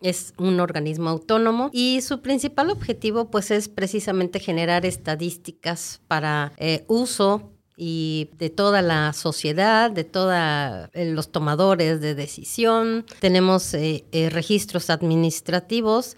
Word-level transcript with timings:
es 0.00 0.32
un 0.38 0.60
organismo 0.60 1.10
autónomo 1.10 1.70
y 1.72 2.00
su 2.02 2.20
principal 2.20 2.70
objetivo 2.70 3.30
pues 3.30 3.50
es 3.50 3.68
precisamente 3.68 4.38
generar 4.38 4.86
estadísticas 4.86 6.00
para 6.06 6.52
eh, 6.56 6.84
uso 6.86 7.52
y 7.80 8.30
de 8.38 8.50
toda 8.50 8.82
la 8.82 9.12
sociedad, 9.12 9.88
de 9.90 10.02
todos 10.02 10.34
eh, 10.34 11.12
los 11.12 11.30
tomadores 11.30 12.00
de 12.00 12.16
decisión. 12.16 13.06
Tenemos 13.20 13.72
eh, 13.74 14.04
registros 14.32 14.90
administrativos, 14.90 16.16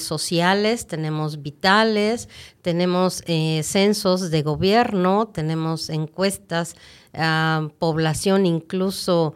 sociales, 0.00 0.88
tenemos 0.88 1.42
vitales, 1.42 2.28
tenemos 2.60 3.22
censos 3.62 4.32
de 4.32 4.42
gobierno, 4.42 5.28
tenemos 5.28 5.90
encuestas 5.90 6.74
a 7.14 7.68
población 7.78 8.46
incluso 8.46 9.34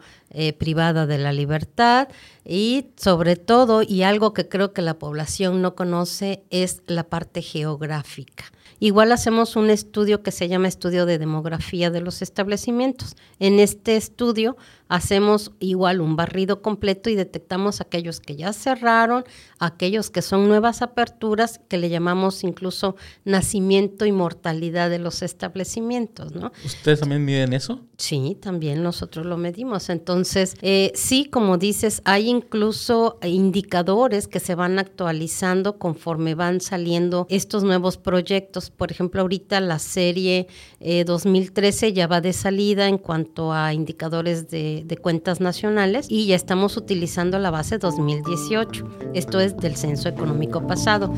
privada 0.57 1.05
de 1.05 1.19
la 1.19 1.31
libertad 1.31 2.09
y 2.45 2.91
sobre 2.95 3.35
todo, 3.35 3.81
y 3.81 4.03
algo 4.03 4.33
que 4.33 4.47
creo 4.47 4.71
que 4.71 4.83
la 4.83 4.99
población 4.99 5.61
no 5.61 5.75
conoce, 5.75 6.43
es 6.51 6.83
la 6.85 7.03
parte 7.03 7.41
geográfica. 7.41 8.45
Igual 8.79 9.11
hacemos 9.11 9.55
un 9.55 9.69
estudio 9.69 10.21
que 10.21 10.31
se 10.31 10.47
llama 10.47 10.67
estudio 10.67 11.05
de 11.05 11.17
demografía 11.17 11.89
de 11.89 12.01
los 12.01 12.21
establecimientos. 12.21 13.15
En 13.39 13.59
este 13.59 13.95
estudio 13.95 14.57
hacemos 14.87 15.51
igual 15.59 16.01
un 16.01 16.15
barrido 16.15 16.61
completo 16.61 17.09
y 17.09 17.15
detectamos 17.15 17.81
aquellos 17.81 18.19
que 18.19 18.35
ya 18.35 18.53
cerraron, 18.53 19.23
aquellos 19.59 20.09
que 20.09 20.21
son 20.21 20.47
nuevas 20.47 20.81
aperturas, 20.81 21.59
que 21.67 21.77
le 21.77 21.89
llamamos 21.89 22.43
incluso 22.43 22.95
nacimiento 23.23 24.05
y 24.05 24.11
mortalidad 24.11 24.89
de 24.89 24.99
los 24.99 25.21
establecimientos, 25.21 26.33
¿no? 26.33 26.51
¿Ustedes 26.63 26.99
también 26.99 27.25
miden 27.25 27.53
eso? 27.53 27.81
Sí, 27.97 28.37
también 28.41 28.83
nosotros 28.83 29.25
lo 29.25 29.37
medimos. 29.37 29.89
Entonces, 29.89 30.55
eh, 30.61 30.91
sí, 30.95 31.25
como 31.25 31.57
dices, 31.57 32.01
hay 32.05 32.29
incluso 32.29 33.17
indicadores 33.23 34.27
que 34.27 34.39
se 34.39 34.55
van 34.55 34.79
actualizando 34.79 35.77
conforme 35.77 36.35
van 36.35 36.61
saliendo 36.61 37.25
estos 37.29 37.63
nuevos 37.63 37.97
proyectos. 37.97 38.69
Por 38.69 38.91
ejemplo, 38.91 39.21
ahorita 39.21 39.59
la 39.61 39.79
serie 39.79 40.47
2013 40.79 41.87
eh, 41.87 41.93
ya 41.93 42.07
va 42.07 42.21
de 42.21 42.33
salida 42.33 42.87
en 42.87 42.97
cuanto 42.97 43.53
a 43.53 43.73
indicadores 43.73 44.49
de 44.49 44.74
de, 44.83 44.97
cuentas 44.97 45.39
nacionales 45.39 46.07
y 46.09 46.27
ya 46.27 46.35
estamos 46.35 46.77
utilizando 46.77 47.39
la 47.39 47.51
base 47.51 47.77
2018. 47.77 49.11
Esto 49.13 49.39
es 49.39 49.55
del 49.57 49.75
censo 49.75 50.09
económico 50.09 50.65
pasado. 50.67 51.13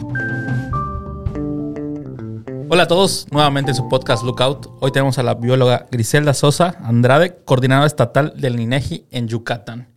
Hola 2.70 2.84
a 2.84 2.88
todos, 2.88 3.26
nuevamente 3.32 3.72
en 3.72 3.76
su 3.76 3.88
podcast 3.88 4.24
Lookout. 4.24 4.68
Hoy 4.82 4.92
tenemos 4.92 5.18
a 5.18 5.24
la 5.24 5.36
bióloga 5.36 5.88
Griselda 5.90 6.34
Sosa 6.34 6.78
Andrade, 6.84 7.38
coordinadora 7.46 7.88
estatal 7.88 8.34
del 8.36 8.60
INEGI 8.60 9.06
en 9.10 9.28
Yucatán. 9.28 9.88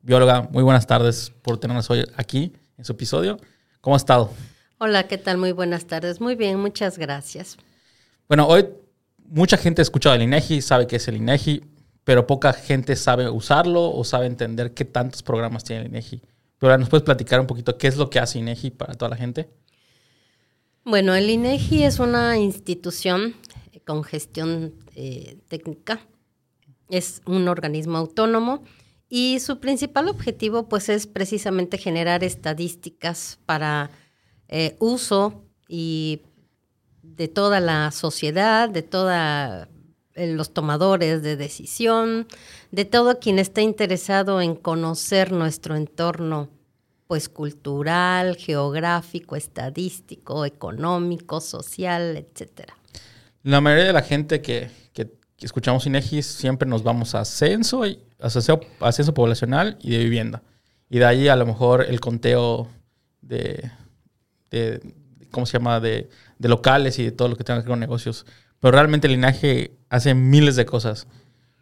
Bióloga, 0.00 0.48
muy 0.50 0.62
buenas 0.62 0.86
tardes 0.86 1.32
por 1.42 1.58
tenernos 1.58 1.90
hoy 1.90 2.06
aquí 2.16 2.52
en 2.78 2.84
su 2.84 2.92
episodio. 2.92 3.38
¿Cómo 3.80 3.96
ha 3.96 3.98
estado? 3.98 4.30
Hola, 4.78 5.08
¿qué 5.08 5.18
tal? 5.18 5.38
Muy 5.38 5.52
buenas 5.52 5.86
tardes. 5.86 6.20
Muy 6.20 6.36
bien, 6.36 6.58
muchas 6.58 6.98
gracias. 6.98 7.56
Bueno, 8.28 8.46
hoy 8.46 8.68
mucha 9.26 9.56
gente 9.56 9.80
ha 9.80 9.84
escuchado 9.84 10.14
el 10.14 10.22
INEGI, 10.22 10.62
sabe 10.62 10.86
qué 10.86 10.96
es 10.96 11.08
el 11.08 11.16
INEGI 11.16 11.62
pero 12.08 12.26
poca 12.26 12.54
gente 12.54 12.96
sabe 12.96 13.28
usarlo 13.28 13.94
o 13.94 14.02
sabe 14.02 14.24
entender 14.24 14.72
qué 14.72 14.86
tantos 14.86 15.22
programas 15.22 15.62
tiene 15.62 15.82
el 15.82 15.88
INEGI. 15.88 16.22
Pero 16.56 16.70
ahora 16.70 16.78
nos 16.78 16.88
puedes 16.88 17.04
platicar 17.04 17.38
un 17.38 17.46
poquito 17.46 17.76
qué 17.76 17.86
es 17.86 17.98
lo 17.98 18.08
que 18.08 18.18
hace 18.18 18.38
INEGI 18.38 18.70
para 18.70 18.94
toda 18.94 19.10
la 19.10 19.16
gente. 19.16 19.50
Bueno, 20.86 21.14
el 21.14 21.28
INEGI 21.28 21.82
es 21.82 21.98
una 21.98 22.38
institución 22.38 23.34
con 23.84 24.04
gestión 24.04 24.72
eh, 24.96 25.36
técnica, 25.48 26.00
es 26.88 27.20
un 27.26 27.46
organismo 27.46 27.98
autónomo 27.98 28.64
y 29.10 29.38
su 29.40 29.60
principal 29.60 30.08
objetivo 30.08 30.66
pues 30.66 30.88
es 30.88 31.06
precisamente 31.06 31.76
generar 31.76 32.24
estadísticas 32.24 33.38
para 33.44 33.90
eh, 34.48 34.76
uso 34.78 35.44
y 35.68 36.22
de 37.02 37.28
toda 37.28 37.60
la 37.60 37.90
sociedad, 37.90 38.70
de 38.70 38.80
toda 38.80 39.68
los 40.26 40.52
tomadores 40.52 41.22
de 41.22 41.36
decisión, 41.36 42.26
de 42.70 42.84
todo 42.84 43.18
quien 43.18 43.38
está 43.38 43.60
interesado 43.60 44.40
en 44.40 44.54
conocer 44.54 45.32
nuestro 45.32 45.76
entorno 45.76 46.48
pues 47.08 47.30
cultural, 47.30 48.36
geográfico, 48.36 49.34
estadístico, 49.34 50.44
económico, 50.44 51.40
social, 51.40 52.16
etcétera. 52.18 52.76
La 53.42 53.62
mayoría 53.62 53.86
de 53.86 53.92
la 53.94 54.02
gente 54.02 54.42
que, 54.42 54.70
escuchamos 55.40 55.86
INEGI 55.86 56.22
siempre 56.22 56.68
nos 56.68 56.82
vamos 56.82 57.14
a 57.14 57.24
censo, 57.24 57.86
y, 57.86 58.02
a 58.18 58.28
censo, 58.28 59.14
poblacional 59.14 59.78
y 59.80 59.92
de 59.92 59.98
vivienda. 59.98 60.42
Y 60.90 60.98
de 60.98 61.04
ahí 61.06 61.28
a 61.28 61.36
lo 61.36 61.46
mejor 61.46 61.86
el 61.88 62.00
conteo 62.00 62.68
de, 63.22 63.70
¿cómo 65.30 65.46
se 65.46 65.54
llama?, 65.58 65.80
de, 65.80 66.10
de, 66.38 66.48
locales 66.48 66.98
y 66.98 67.04
de 67.04 67.12
todo 67.12 67.28
lo 67.28 67.36
que 67.36 67.44
tenga 67.44 67.60
que 67.60 67.64
ver 67.64 67.70
con 67.70 67.80
negocios. 67.80 68.26
Pero 68.60 68.72
realmente 68.72 69.06
el 69.06 69.14
linaje 69.14 69.76
hace 69.88 70.14
miles 70.14 70.56
de 70.56 70.66
cosas. 70.66 71.06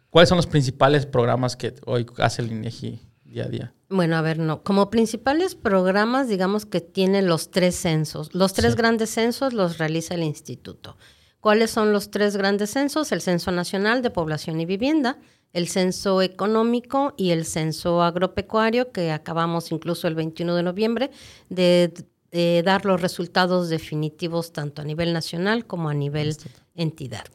¿Cuáles 0.09 0.29
son 0.29 0.37
los 0.37 0.47
principales 0.47 1.05
programas 1.05 1.55
que 1.55 1.75
hoy 1.85 2.05
hace 2.17 2.41
el 2.41 2.51
INEGI 2.51 3.01
día 3.23 3.43
a 3.45 3.47
día? 3.49 3.73
Bueno, 3.89 4.15
a 4.15 4.21
ver, 4.21 4.39
no. 4.39 4.63
Como 4.63 4.89
principales 4.89 5.55
programas, 5.55 6.27
digamos 6.27 6.65
que 6.65 6.81
tiene 6.81 7.21
los 7.21 7.51
tres 7.51 7.75
censos. 7.75 8.33
Los 8.33 8.53
tres 8.53 8.75
grandes 8.75 9.09
censos 9.09 9.53
los 9.53 9.77
realiza 9.77 10.15
el 10.15 10.23
instituto. 10.23 10.97
¿Cuáles 11.39 11.71
son 11.71 11.93
los 11.93 12.09
tres 12.09 12.35
grandes 12.35 12.71
censos? 12.71 13.11
El 13.11 13.21
Censo 13.21 13.51
Nacional 13.51 14.01
de 14.01 14.09
Población 14.09 14.59
y 14.59 14.65
Vivienda, 14.65 15.19
el 15.53 15.67
Censo 15.67 16.21
Económico 16.21 17.13
y 17.15 17.29
el 17.29 17.45
Censo 17.45 18.01
Agropecuario, 18.01 18.91
que 18.91 19.11
acabamos 19.11 19.71
incluso 19.71 20.07
el 20.07 20.15
21 20.15 20.55
de 20.55 20.63
noviembre 20.63 21.11
de, 21.49 21.93
dar 22.31 22.85
los 22.85 23.01
resultados 23.01 23.69
definitivos 23.69 24.51
tanto 24.51 24.81
a 24.81 24.85
nivel 24.85 25.13
nacional 25.13 25.65
como 25.65 25.89
a 25.89 25.93
nivel 25.93 26.35
entidad. 26.75 27.25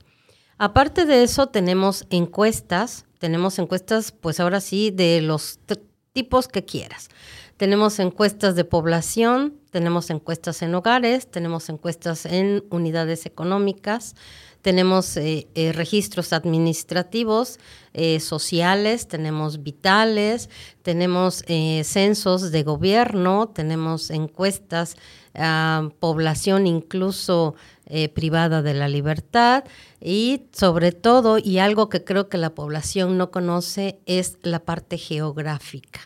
Aparte 0.58 1.06
de 1.06 1.22
eso, 1.22 1.48
tenemos 1.48 2.06
encuestas, 2.10 3.06
tenemos 3.19 3.58
encuestas, 3.58 4.12
pues 4.12 4.38
ahora 4.38 4.60
sí, 4.60 4.91
de 4.91 5.20
los 5.20 5.58
tipos 6.12 6.47
que 6.47 6.64
quieras. 6.64 7.08
Tenemos 7.56 7.98
encuestas 7.98 8.54
de 8.54 8.64
población, 8.64 9.54
tenemos 9.70 10.10
encuestas 10.10 10.62
en 10.62 10.75
hogares, 10.75 11.31
tenemos 11.31 11.69
encuestas 11.69 12.26
en 12.26 12.64
unidades 12.70 13.25
económicas, 13.26 14.14
tenemos 14.62 15.17
eh, 15.17 15.49
eh, 15.55 15.73
registros 15.73 16.33
administrativos, 16.33 17.59
eh, 17.95 18.21
sociales, 18.21 19.09
tenemos 19.09 19.62
vitales, 19.62 20.49
tenemos 20.83 21.45
censos 21.84 22.50
de 22.50 22.62
gobierno, 22.62 23.49
tenemos 23.49 24.11
encuestas 24.11 24.97
población 25.99 26.67
incluso 26.67 27.55
privada 28.15 28.61
de 28.61 28.75
la 28.75 28.89
libertad 28.89 29.65
y 30.00 30.43
sobre 30.53 30.93
todo, 30.93 31.39
y 31.39 31.59
algo 31.59 31.89
que 31.89 32.05
creo 32.05 32.29
que 32.29 32.39
la 32.39 32.55
población 32.55 33.17
no 33.17 33.31
conoce, 33.31 33.99
es 34.06 34.39
la 34.43 34.61
parte 34.61 34.99
geográfica. 34.99 36.00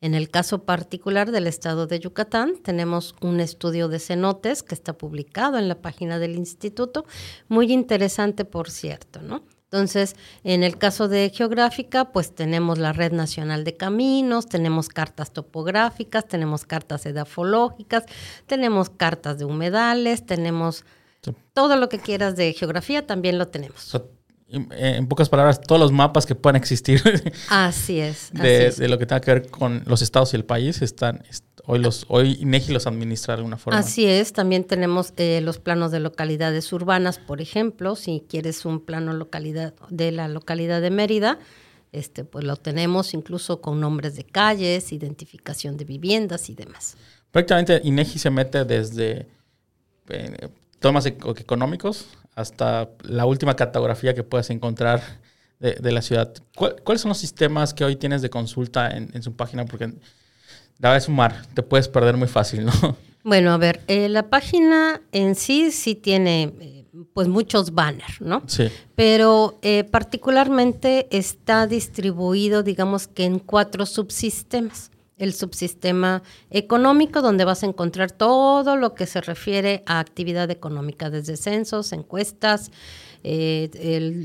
En 0.00 0.14
el 0.14 0.30
caso 0.30 0.64
particular 0.64 1.30
del 1.30 1.46
estado 1.46 1.86
de 1.86 2.00
Yucatán, 2.00 2.54
tenemos 2.62 3.14
un 3.20 3.38
estudio 3.38 3.88
de 3.88 3.98
cenotes 3.98 4.62
que 4.62 4.74
está 4.74 4.94
publicado 4.94 5.58
en 5.58 5.68
la 5.68 5.82
página 5.82 6.18
del 6.18 6.36
instituto, 6.36 7.04
muy 7.48 7.70
interesante, 7.70 8.46
por 8.46 8.70
cierto, 8.70 9.20
¿no? 9.20 9.44
Entonces, 9.64 10.16
en 10.42 10.64
el 10.64 10.78
caso 10.78 11.06
de 11.06 11.30
geográfica, 11.32 12.12
pues 12.12 12.34
tenemos 12.34 12.78
la 12.78 12.92
Red 12.92 13.12
Nacional 13.12 13.62
de 13.62 13.76
Caminos, 13.76 14.48
tenemos 14.48 14.88
cartas 14.88 15.32
topográficas, 15.32 16.26
tenemos 16.26 16.64
cartas 16.64 17.06
edafológicas, 17.06 18.04
tenemos 18.46 18.90
cartas 18.90 19.38
de 19.38 19.44
humedales, 19.44 20.26
tenemos 20.26 20.84
todo 21.52 21.76
lo 21.76 21.88
que 21.88 22.00
quieras 22.00 22.34
de 22.34 22.52
geografía, 22.52 23.06
también 23.06 23.38
lo 23.38 23.46
tenemos. 23.46 24.00
En 24.52 25.06
pocas 25.06 25.28
palabras, 25.28 25.60
todos 25.60 25.80
los 25.80 25.92
mapas 25.92 26.26
que 26.26 26.34
puedan 26.34 26.56
existir. 26.56 27.00
Así 27.48 28.00
es. 28.00 28.32
de, 28.32 28.88
lo 28.88 28.98
que 28.98 29.06
tenga 29.06 29.20
que 29.20 29.32
ver 29.32 29.48
con 29.48 29.82
los 29.86 30.02
estados 30.02 30.32
y 30.32 30.36
el 30.36 30.44
país 30.44 30.82
están. 30.82 31.22
Hoy 31.66 31.78
los 31.78 32.04
hoy 32.08 32.36
INEGI 32.40 32.72
los 32.72 32.86
administra 32.88 33.34
de 33.34 33.38
alguna 33.38 33.56
forma. 33.56 33.78
Así 33.78 34.06
es. 34.06 34.32
También 34.32 34.64
tenemos 34.64 35.12
eh, 35.18 35.40
los 35.40 35.58
planos 35.58 35.92
de 35.92 36.00
localidades 36.00 36.72
urbanas, 36.72 37.18
por 37.18 37.40
ejemplo. 37.40 37.94
Si 37.94 38.24
quieres 38.28 38.64
un 38.64 38.80
plano 38.80 39.12
localidad 39.12 39.74
de 39.88 40.10
la 40.10 40.26
localidad 40.26 40.80
de 40.80 40.90
Mérida, 40.90 41.38
este, 41.92 42.24
pues 42.24 42.44
lo 42.44 42.56
tenemos 42.56 43.14
incluso 43.14 43.60
con 43.60 43.80
nombres 43.80 44.16
de 44.16 44.24
calles, 44.24 44.92
identificación 44.92 45.76
de 45.76 45.84
viviendas 45.84 46.50
y 46.50 46.54
demás. 46.54 46.96
Prácticamente 47.30 47.80
INEGI 47.84 48.18
se 48.18 48.30
mete 48.30 48.64
desde 48.64 49.28
eh, 50.08 50.48
temas 50.80 51.06
económicos 51.06 52.06
hasta 52.40 52.90
la 53.02 53.26
última 53.26 53.56
cartografía 53.56 54.14
que 54.14 54.22
puedas 54.22 54.50
encontrar 54.50 55.02
de, 55.60 55.92
la 55.92 56.00
ciudad. 56.00 56.32
¿Cuáles 56.54 57.02
son 57.02 57.10
los 57.10 57.18
sistemas 57.18 57.74
que 57.74 57.84
hoy 57.84 57.96
tienes 57.96 58.22
de 58.22 58.30
consulta 58.30 58.90
en, 58.90 59.22
su 59.22 59.34
página? 59.36 59.66
Porque 59.66 59.86
la 60.78 60.88
verdad 60.88 60.96
es 60.96 61.08
un 61.08 61.16
mar, 61.16 61.42
te 61.54 61.62
puedes 61.62 61.86
perder 61.88 62.16
muy 62.16 62.28
fácil, 62.28 62.64
¿no? 62.64 62.72
Bueno, 63.22 63.52
a 63.52 63.58
ver, 63.58 63.82
eh, 63.86 64.08
la 64.08 64.30
página 64.30 65.02
en 65.12 65.34
sí 65.34 65.72
sí 65.72 65.94
tiene 65.94 66.54
eh, 66.58 66.86
pues 67.12 67.28
muchos 67.28 67.74
banners, 67.74 68.18
¿no? 68.22 68.42
Sí. 68.46 68.68
Pero 68.94 69.58
eh, 69.60 69.84
particularmente 69.84 71.06
está 71.10 71.66
distribuido, 71.66 72.62
digamos 72.62 73.08
que 73.08 73.24
en 73.24 73.38
cuatro 73.38 73.84
subsistemas. 73.84 74.90
El 75.20 75.34
subsistema 75.34 76.22
económico, 76.50 77.22
donde 77.22 77.44
vas 77.44 77.62
a 77.62 77.66
encontrar 77.66 78.10
todo 78.10 78.74
lo 78.76 78.94
que 78.94 79.06
se 79.06 79.20
refiere 79.20 79.82
a 79.86 80.00
actividad 80.00 80.50
económica, 80.50 81.10
desde 81.10 81.36
censos, 81.36 81.92
encuestas, 81.92 82.72
eh, 83.22 83.70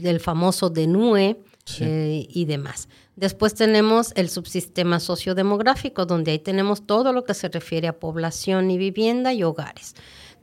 el, 0.04 0.20
famoso 0.20 0.70
DENUE 0.70 1.38
eh, 1.82 2.28
y 2.30 2.46
demás. 2.46 2.88
Después 3.18 3.54
tenemos 3.54 4.14
el 4.16 4.30
subsistema 4.30 5.00
sociodemográfico, 5.00 6.06
donde 6.06 6.32
ahí 6.32 6.40
tenemos 6.40 6.88
todo 6.88 7.14
lo 7.14 7.24
que 7.24 7.34
se 7.34 7.50
refiere 7.50 7.88
a 7.88 8.00
población 8.00 8.72
y 8.72 8.78
vivienda 8.78 9.34
y 9.34 9.44
hogares. 9.44 9.96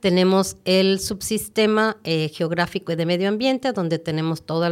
Tenemos 0.03 0.57
el 0.65 0.99
subsistema 0.99 1.95
eh, 2.03 2.27
geográfico 2.27 2.91
y 2.91 2.97
de 2.97 3.05
medio 3.05 3.29
ambiente, 3.29 3.71
donde 3.71 3.99
tenemos 3.99 4.45
todos 4.45 4.69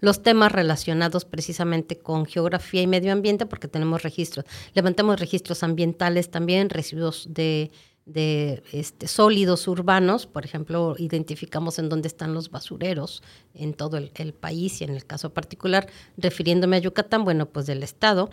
los, 0.00 0.22
temas 0.24 0.50
relacionados 0.50 1.24
precisamente 1.24 1.96
con 1.96 2.26
geografía 2.26 2.82
y 2.82 2.88
medio 2.88 3.12
ambiente, 3.12 3.46
porque 3.46 3.68
tenemos 3.68 4.02
registros. 4.02 4.46
Levantamos 4.72 5.20
registros 5.20 5.62
ambientales 5.62 6.28
también, 6.28 6.70
residuos 6.70 7.28
de 7.30 7.70
este, 8.72 9.06
sólidos 9.06 9.68
urbanos, 9.68 10.26
por 10.26 10.44
ejemplo, 10.44 10.96
identificamos 10.98 11.78
en 11.78 11.88
dónde 11.88 12.08
están 12.08 12.34
los 12.34 12.50
basureros 12.50 13.22
en 13.54 13.74
todo 13.74 13.96
el, 13.96 14.10
país 14.34 14.80
y 14.80 14.84
en 14.84 14.90
el 14.90 15.06
caso 15.06 15.32
particular, 15.32 15.88
refiriéndome 16.16 16.78
a 16.78 16.80
Yucatán, 16.80 17.22
bueno, 17.22 17.46
pues 17.46 17.66
del 17.66 17.84
Estado, 17.84 18.28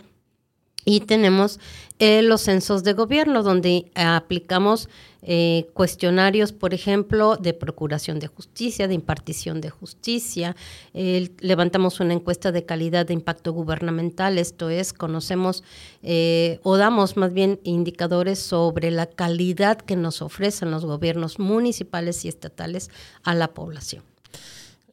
y 0.84 1.00
tenemos 1.00 1.60
eh, 1.98 2.22
los 2.22 2.42
censos 2.42 2.82
de 2.82 2.94
gobierno, 2.94 3.42
donde 3.42 3.90
aplicamos 3.94 4.88
eh, 5.24 5.68
cuestionarios, 5.72 6.52
por 6.52 6.74
ejemplo, 6.74 7.36
de 7.36 7.54
procuración 7.54 8.18
de 8.18 8.26
justicia, 8.26 8.88
de 8.88 8.94
impartición 8.94 9.60
de 9.60 9.70
justicia. 9.70 10.56
levantamos 10.92 12.00
una 12.00 12.14
encuesta 12.14 12.50
de 12.50 12.64
calidad 12.64 13.06
de 13.06 13.14
impacto 13.14 13.52
gubernamental, 13.52 14.36
esto 14.38 14.68
es, 14.68 14.92
conocemos 14.92 15.62
eh, 16.02 16.58
o 16.64 16.76
damos 16.76 17.16
más 17.16 17.32
bien 17.32 17.60
indicadores 17.62 18.40
sobre 18.40 18.90
la 18.90 19.06
calidad 19.06 19.78
que 19.78 19.94
nos 19.94 20.22
ofrecen 20.22 20.72
los 20.72 20.84
gobiernos 20.84 21.38
municipales 21.38 22.24
y 22.24 22.28
estatales 22.28 22.90
a 23.22 23.34
la 23.34 23.54
población. 23.54 24.02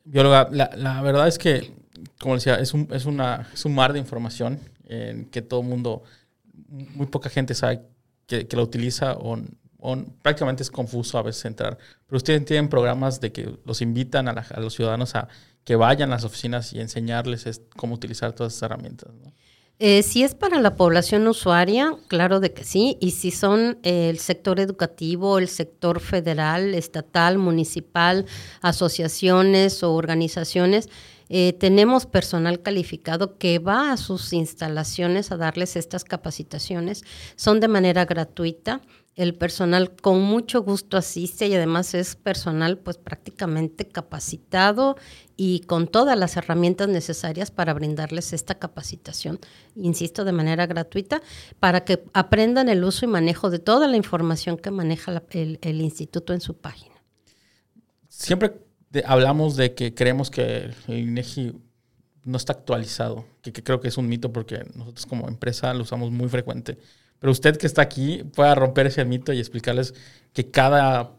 Bióloga, 0.06 0.48
la, 0.52 0.70
la 0.76 1.02
verdad 1.02 1.28
es 1.28 1.40
que, 1.40 1.74
como 2.20 2.36
decía, 2.36 2.56
es 2.56 2.76
un, 2.76 2.88
es, 2.92 3.06
una, 3.06 3.48
es 3.52 3.66
un 3.66 3.74
mar 3.74 3.94
de 3.94 4.00
información 4.00 4.60
en 4.90 5.26
que 5.26 5.42
todo 5.42 5.62
el 5.62 5.68
mundo, 5.68 6.04
muy 6.68 7.08
poca 7.08 7.30
gente 7.30 7.54
sabe 7.54 7.82
que, 8.28 8.48
que 8.48 8.58
lo 8.58 8.64
utiliza 8.64 9.14
o, 9.14 9.38
prácticamente 10.22 10.64
es 10.64 10.70
confuso 10.70 11.18
a 11.18 11.24
veces 11.24 11.46
entrar. 11.46 11.78
Pero 12.06 12.18
ustedes 12.18 12.44
tienen 12.44 12.68
programas 12.68 13.22
de 13.22 13.32
que 13.32 13.58
los 13.64 13.82
invitan 13.82 14.28
a, 14.28 14.46
los 14.60 14.74
ciudadanos 14.74 15.16
a 15.16 15.30
que 15.64 15.76
vayan 15.76 16.10
a 16.12 16.16
las 16.16 16.26
oficinas 16.26 16.74
y 16.74 16.80
enseñarles 16.80 17.62
cómo 17.78 17.96
utilizar 17.96 18.34
todas 18.34 18.54
esas 18.54 18.64
herramientas. 18.64 19.10
Eh, 19.82 20.04
si 20.04 20.24
es 20.24 20.36
para 20.36 20.60
la 20.60 20.76
población 20.76 21.26
usuaria, 21.26 21.94
claro 22.10 22.42
de 22.42 22.52
que 22.52 22.66
sí, 22.66 22.98
y 23.00 23.12
si 23.12 23.32
son 23.32 23.80
el 23.84 24.20
sector 24.20 24.60
educativo, 24.60 25.38
el 25.38 25.48
sector 25.48 26.02
federal, 26.02 26.76
estatal, 26.76 27.38
municipal, 27.38 28.26
asociaciones 28.62 29.82
o 29.82 29.94
organizaciones, 29.94 30.90
eh, 31.30 31.54
tenemos 31.54 32.08
personal 32.08 32.62
calificado 32.62 33.38
que 33.38 33.60
va 33.60 33.92
a 33.92 33.98
sus 33.98 34.34
instalaciones 34.34 35.32
a 35.32 35.38
darles 35.38 35.76
estas 35.76 36.04
capacitaciones. 36.04 37.04
Son 37.36 37.60
de 37.60 37.68
manera 37.68 38.06
gratuita. 38.06 38.82
El 39.16 39.36
personal 39.36 39.96
con 39.96 40.22
mucho 40.22 40.64
gusto 40.64 40.96
asiste 40.98 41.48
y 41.48 41.54
además 41.54 41.94
es 41.94 42.16
personal 42.16 42.78
pues 42.78 42.98
prácticamente 42.98 43.86
capacitado 43.86 44.96
y 45.36 45.60
con 45.62 45.88
todas 45.88 46.18
las 46.18 46.38
herramientas 46.38 46.88
necesarias 46.88 47.52
para 47.52 47.74
brindarles 47.74 48.32
esta 48.34 48.56
capacitación, 48.56 49.40
insisto, 49.76 50.24
de 50.24 50.32
manera 50.32 50.68
gratuita, 50.68 51.22
para 51.60 51.84
que 51.84 52.04
aprendan 52.14 52.70
el 52.70 52.84
uso 52.84 53.06
y 53.06 53.10
manejo 53.10 53.50
de 53.50 53.60
toda 53.60 53.88
la 53.88 53.98
información 53.98 54.58
que 54.58 54.72
maneja 54.72 55.22
el, 55.32 55.60
el 55.62 55.82
instituto 55.82 56.34
en 56.34 56.40
su 56.40 56.56
página. 56.56 56.96
Siempre 58.08 58.69
hablamos 59.06 59.56
de 59.56 59.74
que 59.74 59.94
creemos 59.94 60.30
que 60.30 60.72
el 60.88 61.00
INEGI 61.00 61.54
no 62.24 62.38
está 62.38 62.54
actualizado, 62.54 63.26
que, 63.42 63.52
creo 63.52 63.80
que 63.80 63.88
es 63.88 63.98
un 63.98 64.08
mito 64.08 64.32
porque 64.32 64.64
nosotros 64.76 65.06
como 65.06 65.28
empresa 65.28 65.74
lo 65.74 65.84
usamos 65.84 66.12
muy 66.12 66.30
frecuente. 66.30 66.78
Pero 67.20 67.32
usted 67.32 67.58
que 67.58 67.68
está 67.68 67.82
aquí 67.82 68.24
pueda 68.36 68.56
romper 68.56 68.88
ese 68.88 69.04
mito 69.06 69.34
y 69.34 69.40
explicarles 69.40 69.94
que 70.34 70.50
cada, 70.50 71.12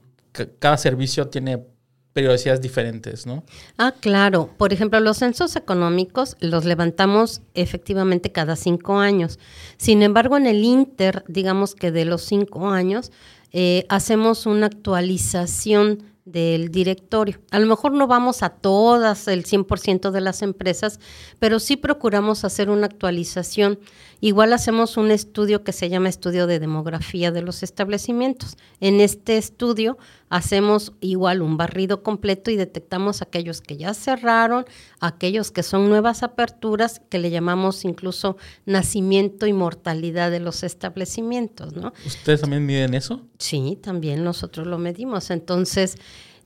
cada 0.58 0.76
servicio 0.76 1.28
tiene 1.28 1.64
periodicidades 2.12 2.60
diferentes, 2.60 3.26
¿no? 3.26 3.44
Ah, 3.78 3.94
claro. 3.98 4.50
Por 4.56 4.72
ejemplo, 4.72 4.98
los 5.00 5.18
censos 5.18 5.54
económicos 5.56 6.36
los 6.40 6.64
levantamos 6.64 7.42
efectivamente 7.54 8.32
cada 8.32 8.56
cinco 8.56 8.98
años. 8.98 9.38
Sin 9.76 10.02
embargo, 10.02 10.36
en 10.36 10.46
el 10.46 10.64
Inter, 10.64 11.24
digamos 11.28 11.74
que 11.74 11.92
de 11.92 12.04
los 12.04 12.22
cinco 12.22 12.68
años, 12.68 13.12
eh, 13.52 13.84
hacemos 13.88 14.46
una 14.46 14.66
actualización 14.66 16.09
del 16.24 16.70
directorio. 16.70 17.40
A 17.50 17.58
lo 17.58 17.66
mejor 17.66 17.92
no 17.92 18.06
vamos 18.06 18.42
a 18.42 18.50
todas, 18.50 19.26
el 19.28 19.44
100% 19.44 20.10
de 20.10 20.20
las 20.20 20.42
empresas, 20.42 21.00
pero 21.38 21.58
sí 21.58 21.76
procuramos 21.76 22.44
hacer 22.44 22.70
una 22.70 22.86
actualización. 22.86 23.78
Igual 24.20 24.52
hacemos 24.52 24.96
un 24.96 25.10
estudio 25.10 25.64
que 25.64 25.72
se 25.72 25.88
llama 25.88 26.08
estudio 26.08 26.46
de 26.46 26.58
demografía 26.58 27.32
de 27.32 27.42
los 27.42 27.62
establecimientos. 27.62 28.56
En 28.80 29.00
este 29.00 29.38
estudio 29.38 29.98
hacemos 30.30 30.92
igual 31.00 31.42
un 31.42 31.56
barrido 31.56 32.02
completo 32.02 32.50
y 32.50 32.56
detectamos 32.56 33.20
aquellos 33.20 33.60
que 33.60 33.76
ya 33.76 33.92
cerraron, 33.92 34.64
aquellos 35.00 35.50
que 35.50 35.62
son 35.62 35.88
nuevas 35.90 36.22
aperturas, 36.22 37.02
que 37.10 37.18
le 37.18 37.30
llamamos 37.30 37.84
incluso 37.84 38.36
nacimiento 38.64 39.46
y 39.46 39.52
mortalidad 39.52 40.30
de 40.30 40.40
los 40.40 40.62
establecimientos, 40.62 41.74
¿no? 41.74 41.92
¿Ustedes 42.06 42.40
también 42.40 42.64
miden 42.64 42.94
eso? 42.94 43.20
Sí, 43.38 43.76
también 43.82 44.24
nosotros 44.24 44.66
lo 44.66 44.78
medimos. 44.78 45.30
Entonces, 45.30 45.96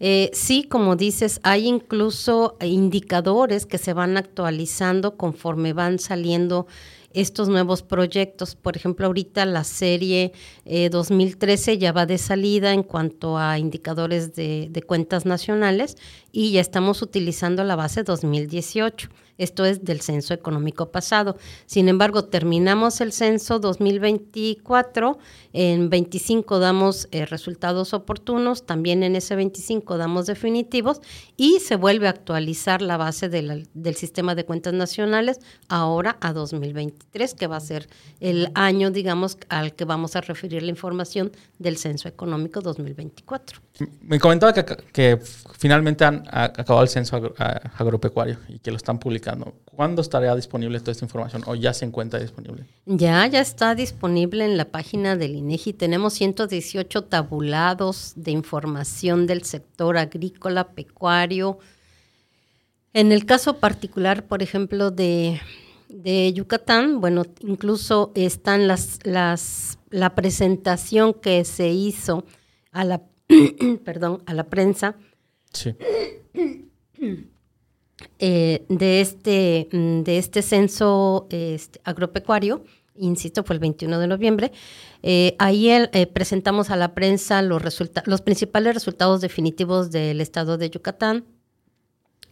eh, 0.01 0.31
sí, 0.33 0.65
como 0.65 0.97
dices, 0.97 1.41
hay 1.43 1.67
incluso 1.67 2.57
indicadores 2.61 3.67
que 3.67 3.79
se 3.79 3.93
van 3.93 4.17
actualizando 4.17 5.17
conforme 5.17 5.73
van 5.73 5.99
saliendo 5.99 6.67
estos 7.15 7.49
nuevos 7.49 7.83
proyectos. 7.83 8.57
Por 8.57 8.77
ejemplo, 8.77 9.07
ahorita 9.07 9.47
la 9.47 9.65
serie 9.65 10.33
2013 10.65 11.73
eh, 11.73 11.79
ya 11.79 11.93
va 11.93 12.07
de 12.07 12.19
salida 12.19 12.73
en 12.73 12.83
cuanto 12.83 13.39
a 13.39 13.59
indicadores 13.59 14.35
de, 14.35 14.85
cuentas 14.87 15.25
nacionales 15.25 15.97
y 16.33 16.53
ya 16.53 16.61
estamos 16.61 17.01
utilizando 17.01 17.65
la 17.65 17.77
base 17.77 18.03
2018. 18.03 19.09
Esto 19.37 19.65
es 19.65 19.85
del 19.85 20.01
censo 20.01 20.33
económico 20.33 20.93
pasado. 20.93 21.37
Sin 21.67 21.89
embargo, 21.89 22.25
terminamos 22.25 23.01
el 23.01 23.13
censo 23.13 23.59
2024, 23.59 25.19
en 25.53 25.91
25 25.91 26.59
damos 26.61 27.09
eh, 27.11 27.27
resultados 27.27 27.95
oportunos, 27.95 28.65
también 28.65 29.03
en 29.03 29.17
ese 29.17 29.35
25 29.35 29.99
damos 29.99 30.27
definitivos 30.27 31.01
y 31.37 31.59
se 31.61 31.75
vuelve 31.77 32.07
a 32.07 32.11
actualizar 32.11 32.81
la 32.81 32.97
base 32.97 33.29
del 33.29 33.95
sistema 33.97 34.35
de 34.35 34.45
cuentas 34.45 34.75
nacionales 34.75 35.41
ahora 35.69 36.17
a 36.21 36.33
2023, 37.13 37.35
que 37.35 37.47
va 37.47 37.57
a 37.57 37.61
ser 37.61 37.89
el 38.21 38.51
año, 38.55 38.91
digamos, 38.91 39.39
al 39.49 39.75
que 39.75 39.85
vamos 39.85 40.17
a 40.17 40.21
referir 40.21 40.63
la 40.63 40.71
información 40.71 41.33
del 41.59 41.77
censo 41.77 42.09
económico 42.09 42.61
2024. 42.61 43.61
Me 44.03 44.19
comentaba 44.19 44.53
que, 44.53 44.65
que 44.93 45.19
finalmente 45.59 46.05
han 46.05 46.25
acabado 46.29 46.83
el 46.83 46.89
censo 46.89 47.35
agropecuario 47.77 48.39
y 48.49 48.59
que 48.59 48.71
lo 48.71 48.77
están 48.77 48.99
publicando 48.99 49.55
¿Cuándo 49.77 50.03
estará 50.03 50.37
disponible 50.37 50.79
toda 50.79 50.93
esta 50.93 51.05
información 51.05 51.43
o 51.47 51.55
ya 51.55 51.75
se 51.75 51.85
encuentra 51.85 52.21
disponible? 52.21 52.65
Ya, 52.87 53.27
ya 53.27 53.41
está 53.41 53.75
disponible 53.75 54.45
en 54.45 54.57
la 54.57 54.67
página 54.67 55.17
del 55.17 55.35
INEGI. 55.35 55.73
Tenemos 55.73 56.15
118 56.15 57.05
tabulados 57.05 58.13
de 58.15 58.31
información 58.31 59.27
del 59.27 59.43
sector 59.43 59.97
agrícola, 59.97 60.69
pecuario. 60.69 61.59
En 62.93 63.11
el 63.11 63.27
caso 63.27 63.59
particular, 63.59 64.27
por 64.27 64.43
ejemplo, 64.43 64.93
de, 64.93 65.41
Yucatán, 65.89 67.01
bueno, 67.01 67.25
incluso 67.41 68.13
están 68.15 68.67
las, 68.67 68.99
las, 69.05 69.79
la 69.91 70.15
presentación 70.15 71.15
que 71.15 71.45
se 71.45 71.69
hizo 71.71 72.25
a 72.73 72.85
la, 72.85 73.03
perdón, 73.85 74.23
a 74.27 74.35
la 74.35 74.45
prensa. 74.45 74.97
Sí. 75.53 75.75
Eh, 78.19 78.65
de, 78.69 79.01
este, 79.01 79.69
mm, 79.73 80.03
de 80.03 80.19
este 80.19 80.43
censo 80.43 81.27
este, 81.31 81.81
agropecuario, 81.85 82.65
insisto, 82.97 83.45
fue 83.45 83.55
el 83.55 83.61
21 83.61 83.99
de 83.99 84.07
noviembre. 84.07 84.53
Eh, 85.03 85.37
ahí 85.39 85.71
eh, 85.71 86.07
presentamos 86.13 86.71
a 86.71 86.77
la 86.77 86.95
prensa 86.95 87.43
los, 87.43 87.63
los 88.07 88.23
principales 88.23 88.75
resultados 88.75 89.21
definitivos 89.21 89.91
del 89.91 90.21
estado 90.21 90.59
de 90.59 90.71
Yucatán. 90.71 91.25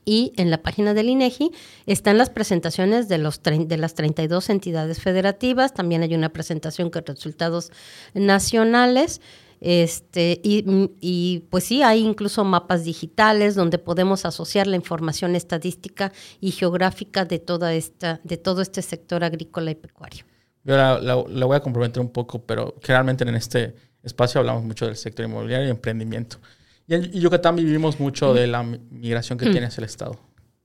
Y 0.04 0.32
en 0.36 0.50
la 0.50 0.62
página 0.62 0.94
del 0.94 1.08
INEGI 1.08 1.52
están 1.86 2.18
las 2.18 2.30
presentaciones 2.30 3.08
de, 3.08 3.18
los 3.18 3.40
de 3.42 3.76
las 3.76 3.94
32 3.94 4.50
entidades 4.50 5.00
federativas. 5.00 5.74
También 5.74 6.02
hay 6.02 6.14
una 6.14 6.30
presentación 6.30 6.90
con 6.90 7.06
resultados 7.06 7.70
nacionales. 8.14 9.20
Este, 9.64 10.40
y, 10.42 11.44
pues 11.48 11.62
sí, 11.62 11.84
hay 11.84 12.00
incluso 12.00 12.42
mapas 12.42 12.82
digitales 12.82 13.54
donde 13.54 13.78
podemos 13.78 14.24
asociar 14.24 14.66
la 14.66 14.74
información 14.74 15.36
estadística 15.36 16.12
y 16.40 16.50
geográfica 16.50 17.24
de, 17.24 17.38
toda 17.38 17.72
esta, 17.72 18.20
de 18.24 18.38
todo 18.38 18.60
este 18.60 18.82
sector 18.82 19.22
agrícola 19.22 19.70
y 19.70 19.76
pecuario. 19.76 20.24
Yo 20.64 20.76
la, 20.76 21.14
voy 21.14 21.56
a 21.56 21.60
comprometer 21.60 22.00
un 22.00 22.10
poco, 22.10 22.44
pero 22.44 22.74
generalmente 22.82 23.22
en 23.22 23.36
este 23.36 23.76
espacio 24.02 24.40
hablamos 24.40 24.64
mucho 24.64 24.86
del 24.86 24.96
sector 24.96 25.26
inmobiliario 25.26 25.68
y 25.68 25.70
emprendimiento. 25.70 26.38
Y 26.86 26.94
en 26.94 27.12
Yucatán 27.12 27.56
vivimos 27.56 28.00
mucho 28.00 28.34
de 28.34 28.46
la 28.46 28.62
migración 28.62 29.38
que 29.38 29.48
mm. 29.48 29.52
tiene 29.52 29.66
hacia 29.66 29.80
el 29.80 29.86
Estado. 29.86 30.18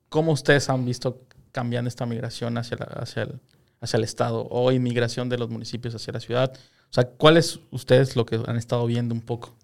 ¿Cómo 0.09 0.31
ustedes 0.31 0.69
han 0.69 0.85
visto 0.85 1.21
cambiando 1.51 1.87
esta 1.87 2.05
migración 2.05 2.57
hacia, 2.57 2.77
hacia, 2.77 3.23
el, 3.23 3.39
hacia 3.81 3.97
el 3.97 4.03
Estado 4.03 4.47
o 4.49 4.71
inmigración 4.71 5.29
de 5.29 5.37
los 5.37 5.49
municipios 5.49 5.95
hacia 5.95 6.13
la 6.13 6.19
ciudad? 6.19 6.53
O 6.89 6.93
sea, 6.93 7.05
¿cuál 7.09 7.37
es 7.37 7.59
ustedes 7.71 8.15
lo 8.15 8.25
que 8.25 8.39
han 8.45 8.55
estado 8.55 8.85
viendo 8.85 9.13
un 9.13 9.21
poco? 9.21 9.55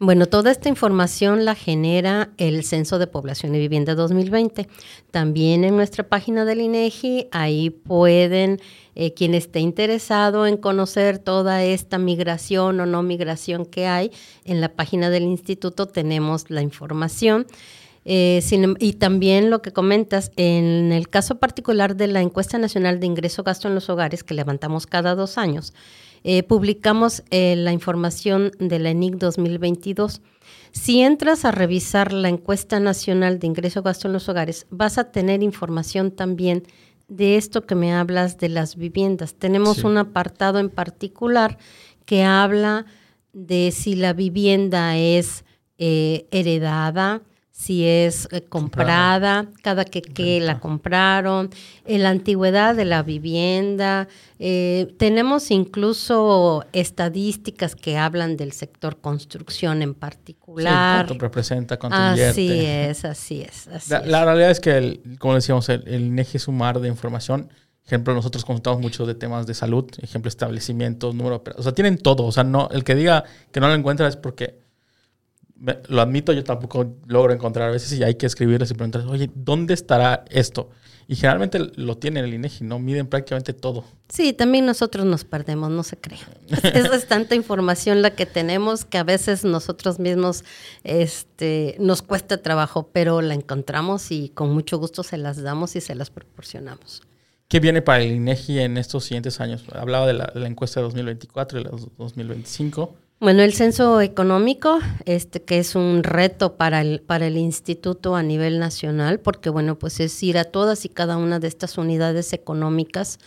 Bueno, 0.00 0.26
toda 0.26 0.50
esta 0.50 0.68
información 0.68 1.44
la 1.44 1.54
genera 1.54 2.30
el 2.36 2.64
Censo 2.64 2.98
de 2.98 3.06
Población 3.06 3.54
y 3.54 3.60
Vivienda 3.60 3.94
2020. 3.94 4.66
También 5.12 5.62
en 5.62 5.76
nuestra 5.76 6.08
página 6.08 6.44
del 6.44 6.62
INEGI, 6.62 7.28
ahí 7.30 7.70
pueden, 7.70 8.60
eh, 8.96 9.14
quien 9.14 9.34
esté 9.34 9.60
interesado 9.60 10.48
en 10.48 10.56
conocer 10.56 11.20
toda 11.20 11.62
esta 11.62 11.98
migración 11.98 12.80
o 12.80 12.86
no 12.86 13.04
migración 13.04 13.64
que 13.66 13.86
hay, 13.86 14.10
en 14.44 14.60
la 14.60 14.70
página 14.70 15.10
del 15.10 15.22
instituto 15.22 15.86
tenemos 15.86 16.50
la 16.50 16.62
información. 16.62 17.46
Eh, 18.04 18.42
em, 18.50 18.74
y 18.80 18.94
también 18.94 19.48
lo 19.48 19.62
que 19.62 19.72
comentas, 19.72 20.32
en 20.36 20.92
el 20.92 21.08
caso 21.08 21.36
particular 21.36 21.94
de 21.94 22.08
la 22.08 22.20
encuesta 22.20 22.58
nacional 22.58 22.98
de 22.98 23.06
ingreso 23.06 23.44
gasto 23.44 23.68
en 23.68 23.74
los 23.74 23.88
hogares 23.88 24.24
que 24.24 24.34
levantamos 24.34 24.86
cada 24.86 25.14
dos 25.14 25.38
años, 25.38 25.72
eh, 26.24 26.42
publicamos 26.42 27.22
eh, 27.30 27.54
la 27.54 27.72
información 27.72 28.50
de 28.58 28.78
la 28.78 28.90
ENIC 28.90 29.16
2022. 29.16 30.22
Si 30.72 31.02
entras 31.02 31.44
a 31.44 31.50
revisar 31.50 32.12
la 32.14 32.30
encuesta 32.30 32.80
nacional 32.80 33.38
de 33.38 33.46
ingreso 33.46 33.82
gasto 33.82 34.08
en 34.08 34.14
los 34.14 34.28
hogares, 34.28 34.66
vas 34.70 34.96
a 34.96 35.12
tener 35.12 35.42
información 35.42 36.10
también 36.10 36.64
de 37.08 37.36
esto 37.36 37.66
que 37.66 37.74
me 37.74 37.92
hablas 37.92 38.38
de 38.38 38.48
las 38.48 38.76
viviendas. 38.76 39.34
Tenemos 39.34 39.84
un 39.84 39.98
apartado 39.98 40.58
en 40.58 40.70
particular 40.70 41.58
que 42.06 42.24
habla 42.24 42.86
de 43.34 43.70
si 43.70 43.94
la 43.94 44.14
vivienda 44.14 44.96
es 44.96 45.44
eh, 45.76 46.26
heredada, 46.30 47.20
si 47.56 47.86
es 47.86 48.26
eh, 48.32 48.42
comprada, 48.42 49.46
cada 49.62 49.84
que, 49.84 50.02
que 50.02 50.40
la 50.40 50.58
compraron, 50.58 51.50
en 51.86 52.02
la 52.02 52.10
antigüedad 52.10 52.74
de 52.74 52.84
la 52.84 53.04
vivienda. 53.04 54.08
Eh, 54.40 54.92
tenemos 54.98 55.52
incluso 55.52 56.64
estadísticas 56.72 57.76
que 57.76 57.96
hablan 57.96 58.36
del 58.36 58.50
sector 58.50 59.00
construcción 59.00 59.82
en 59.82 59.94
particular. 59.94 61.06
cuánto 61.06 61.24
representa, 61.24 61.78
cuánto 61.78 61.96
Así 61.96 62.50
es, 62.50 63.04
así 63.04 63.42
es. 63.42 63.88
la, 63.88 64.24
realidad 64.24 64.50
es 64.50 64.58
que, 64.58 65.00
como 65.20 65.36
decíamos, 65.36 65.68
el, 65.68 65.86
el 65.86 66.06
INEGI 66.06 66.38
es 66.38 66.48
un 66.48 66.56
mar 66.56 66.80
de 66.80 66.88
información. 66.88 67.50
Ejemplo, 67.86 68.14
nosotros 68.14 68.44
consultamos 68.44 68.80
mucho 68.80 69.06
de 69.06 69.14
temas 69.14 69.46
de 69.46 69.54
salud, 69.54 69.88
ejemplo, 70.02 70.28
establecimientos, 70.28 71.14
número 71.14 71.44
O 71.56 71.62
sea, 71.62 71.72
tienen 71.72 71.98
todo. 71.98 72.24
O 72.24 72.32
sea, 72.32 72.42
no, 72.42 72.68
el 72.72 72.82
que 72.82 72.96
diga 72.96 73.22
que 73.52 73.60
no 73.60 73.68
lo 73.68 73.74
encuentra 73.74 74.08
es 74.08 74.16
porque 74.16 74.63
lo 75.88 76.00
admito, 76.00 76.32
yo 76.32 76.44
tampoco 76.44 76.96
logro 77.06 77.32
encontrar 77.32 77.68
a 77.68 77.72
veces 77.72 77.92
y 77.98 78.02
hay 78.02 78.16
que 78.16 78.26
escribirles 78.26 78.70
y 78.70 78.74
preguntarles, 78.74 79.10
oye, 79.10 79.30
¿dónde 79.34 79.74
estará 79.74 80.24
esto? 80.30 80.70
Y 81.06 81.16
generalmente 81.16 81.58
lo 81.76 81.98
tienen 81.98 82.24
el 82.24 82.34
INEGI, 82.34 82.64
¿no? 82.64 82.78
Miden 82.78 83.06
prácticamente 83.06 83.52
todo. 83.52 83.84
Sí, 84.08 84.32
también 84.32 84.64
nosotros 84.64 85.04
nos 85.04 85.24
perdemos, 85.24 85.70
no 85.70 85.82
se 85.82 85.98
cree. 85.98 86.18
es, 86.48 87.06
tanta 87.06 87.34
información 87.34 88.00
la 88.00 88.14
que 88.14 88.24
tenemos 88.24 88.84
que 88.84 88.98
a 88.98 89.04
veces 89.04 89.44
nosotros 89.44 89.98
mismos 89.98 90.44
este, 90.82 91.76
nos 91.78 92.00
cuesta 92.02 92.42
trabajo, 92.42 92.88
pero 92.92 93.20
la 93.20 93.34
encontramos 93.34 94.10
y 94.10 94.30
con 94.30 94.52
mucho 94.52 94.78
gusto 94.78 95.02
se 95.02 95.18
las 95.18 95.42
damos 95.42 95.76
y 95.76 95.82
se 95.82 95.94
las 95.94 96.10
proporcionamos. 96.10 97.02
¿Qué 97.48 97.60
viene 97.60 97.82
para 97.82 98.02
el 98.02 98.12
INEGI 98.12 98.60
en 98.60 98.78
estos 98.78 99.04
siguientes 99.04 99.40
años? 99.40 99.64
Hablaba 99.72 100.06
de 100.06 100.14
la, 100.14 100.30
de 100.32 100.40
la 100.40 100.48
encuesta 100.48 100.80
de 100.80 100.84
2024 100.84 101.60
y 101.60 101.64
la 101.64 101.70
2025. 101.70 102.96
Bueno, 103.24 103.42
el 103.42 103.54
censo 103.54 104.02
económico, 104.02 104.80
este 105.06 105.42
que 105.42 105.58
es 105.58 105.76
un 105.76 106.02
reto 106.02 106.58
para 106.58 106.82
el, 106.82 107.00
para 107.00 107.26
el 107.26 107.38
instituto 107.38 108.16
a 108.16 108.22
nivel 108.22 108.58
nacional, 108.58 109.18
porque 109.18 109.48
bueno, 109.48 109.78
pues 109.78 109.98
es 110.00 110.22
ir 110.22 110.36
a 110.36 110.44
todas 110.44 110.84
y 110.84 110.90
cada 110.90 111.16
una 111.16 111.38
de 111.38 111.48
estas 111.48 111.78
unidades 111.78 112.34
económicas. 112.34 113.18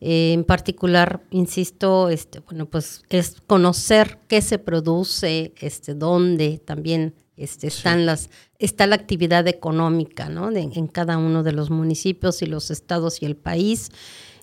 Eh, 0.00 0.32
en 0.32 0.44
particular, 0.44 1.20
insisto, 1.30 2.08
este, 2.08 2.40
bueno, 2.40 2.64
pues 2.64 3.02
es 3.10 3.42
conocer 3.46 4.18
qué 4.28 4.40
se 4.40 4.58
produce, 4.58 5.52
este, 5.60 5.92
dónde 5.92 6.56
también 6.64 7.14
este, 7.36 7.66
están 7.66 8.06
las, 8.06 8.30
está 8.58 8.86
la 8.86 8.94
actividad 8.94 9.46
económica, 9.46 10.30
¿no? 10.30 10.50
en 10.56 10.86
cada 10.86 11.18
uno 11.18 11.42
de 11.42 11.52
los 11.52 11.68
municipios 11.68 12.40
y 12.40 12.46
los 12.46 12.70
estados 12.70 13.20
y 13.20 13.26
el 13.26 13.36
país 13.36 13.90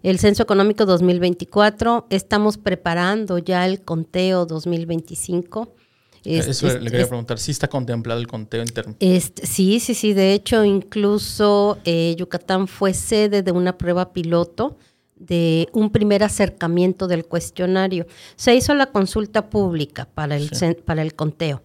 el 0.04 0.20
Censo 0.20 0.44
Económico 0.44 0.86
2024. 0.86 2.08
Estamos 2.10 2.58
preparando 2.58 3.38
ya 3.38 3.66
el 3.66 3.82
conteo 3.82 4.46
2025. 4.46 5.76
Eso 6.24 6.68
le 6.80 6.92
quería 6.92 7.08
preguntar, 7.08 7.40
¿sí 7.40 7.52
está 7.52 7.68
contemplado 7.68 8.20
el 8.20 8.28
conteo 8.28 8.62
interno? 8.62 8.96
Este, 9.00 9.46
sí, 9.48 9.80
sí, 9.80 9.96
sí. 9.96 10.14
De 10.14 10.34
hecho, 10.34 10.64
incluso 10.64 11.80
eh, 11.84 12.16
Yucatán 12.18 12.68
fue 12.68 12.94
sede 12.94 13.42
de 13.42 13.52
una 13.52 13.78
prueba 13.78 14.14
piloto 14.14 14.78
de 15.16 15.68
un 15.72 15.92
primer 15.92 16.24
acercamiento 16.24 17.08
del 17.08 17.26
cuestionario. 17.26 18.06
Se 18.36 18.56
hizo 18.56 18.74
la 18.74 18.88
consulta 18.88 19.50
pública 19.50 20.08
para 20.14 20.36
el, 20.36 20.50
para 20.86 21.02
el 21.02 21.16
conteo. 21.16 21.64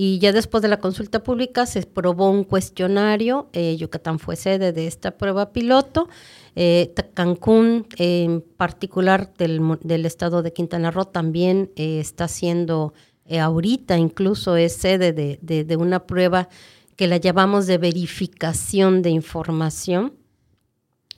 Y 0.00 0.20
ya 0.20 0.30
después 0.30 0.62
de 0.62 0.68
la 0.68 0.76
consulta 0.76 1.24
pública 1.24 1.66
se 1.66 1.82
probó 1.82 2.30
un 2.30 2.44
cuestionario. 2.44 3.48
Eh, 3.52 3.76
Yucatán 3.76 4.20
fue 4.20 4.36
sede 4.36 4.72
de 4.72 4.86
esta 4.86 5.18
prueba 5.18 5.52
piloto 5.52 6.08
eh, 6.54 6.94
Cancún, 7.14 7.84
en 7.96 8.40
particular 8.40 9.34
del, 9.36 10.06
estado 10.06 10.42
de 10.42 10.52
Quintana 10.52 10.92
Roo, 10.92 11.06
también 11.06 11.72
eh, 11.74 11.98
está 11.98 12.28
siendo, 12.28 12.94
ahorita 13.28 13.98
incluso 13.98 14.54
es 14.54 14.74
sede 14.74 15.12
de, 15.12 15.76
una 15.76 16.06
prueba 16.06 16.48
que 16.94 17.08
la 17.08 17.16
llamamos 17.16 17.66
de 17.66 17.78
verificación 17.78 19.02
de 19.02 19.10
información. 19.10 20.12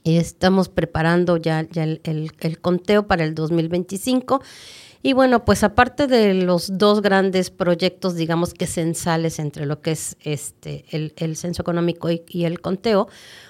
Estamos 0.05 0.71
preparando 0.71 1.37
ya, 1.37 1.61
el, 1.75 2.01
el, 2.03 2.61
conteo 2.63 3.07
para 3.07 3.25
el 3.25 3.35
2025. 3.35 4.41
Y 5.03 5.15
bueno, 5.15 5.47
pues 5.47 5.65
aparte 5.65 6.07
de 6.07 6.35
los 6.35 6.77
dos 6.77 7.01
grandes 7.01 7.51
proyectos, 7.51 8.17
digamos 8.17 8.53
que 8.53 8.67
censales 8.67 9.39
entre 9.39 9.65
lo 9.65 9.81
que 9.81 9.93
es 9.93 10.19
este 10.21 10.85
el, 10.91 11.37
censo 11.37 11.63
económico 11.63 12.11
y, 12.11 12.45
el 12.45 12.61
conteo, 12.61 13.09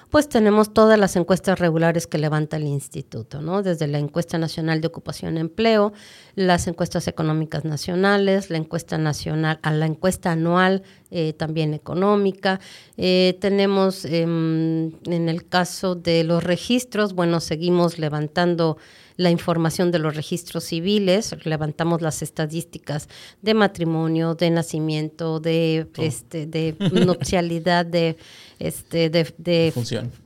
pues 0.09 0.29
tenemos 0.29 0.73
todas 0.73 0.97
las 0.97 1.17
encuestas 1.17 1.59
regulares 1.59 2.07
que 2.07 2.17
levanta 2.17 2.55
el 2.55 2.67
instituto, 2.67 3.41
¿no? 3.41 3.63
Desde 3.63 3.87
la 3.87 3.99
encuesta 3.99 4.37
nacional 4.37 4.79
de 4.79 4.87
ocupación 4.87 5.35
y 5.35 5.41
empleo, 5.41 5.91
las 6.35 6.67
encuestas 6.67 7.09
económicas 7.09 7.65
nacionales, 7.65 8.49
la 8.49 8.57
encuesta 8.57 8.97
nacional, 8.97 9.59
a 9.61 9.71
la 9.71 9.87
encuesta 9.87 10.31
anual 10.31 10.83
eh, 11.11 11.33
también 11.33 11.73
económica. 11.73 12.61
Eh, 12.95 13.37
tenemos 13.41 14.05
em, 14.05 14.93
en 15.05 15.27
el 15.27 15.45
caso 15.49 15.95
de 15.95 16.23
los 16.23 16.45
registros, 16.45 17.13
bueno, 17.13 17.41
seguimos 17.41 17.99
levantando 17.99 18.77
la 19.17 19.29
información 19.29 19.91
de 19.91 19.99
los 19.99 20.15
registros 20.15 20.63
civiles, 20.65 21.35
levantamos 21.43 22.01
las 22.01 22.21
estadísticas 22.21 23.09
de 23.41 23.53
matrimonio, 23.53 24.35
de 24.35 24.49
nacimiento, 24.49 25.39
de, 25.39 25.87
este, 25.97 26.45
de 26.45 26.75
nupcialidad, 27.05 27.85
de, 27.85 28.17
este, 28.61 29.09
de, 29.09 29.33
de, 29.37 29.73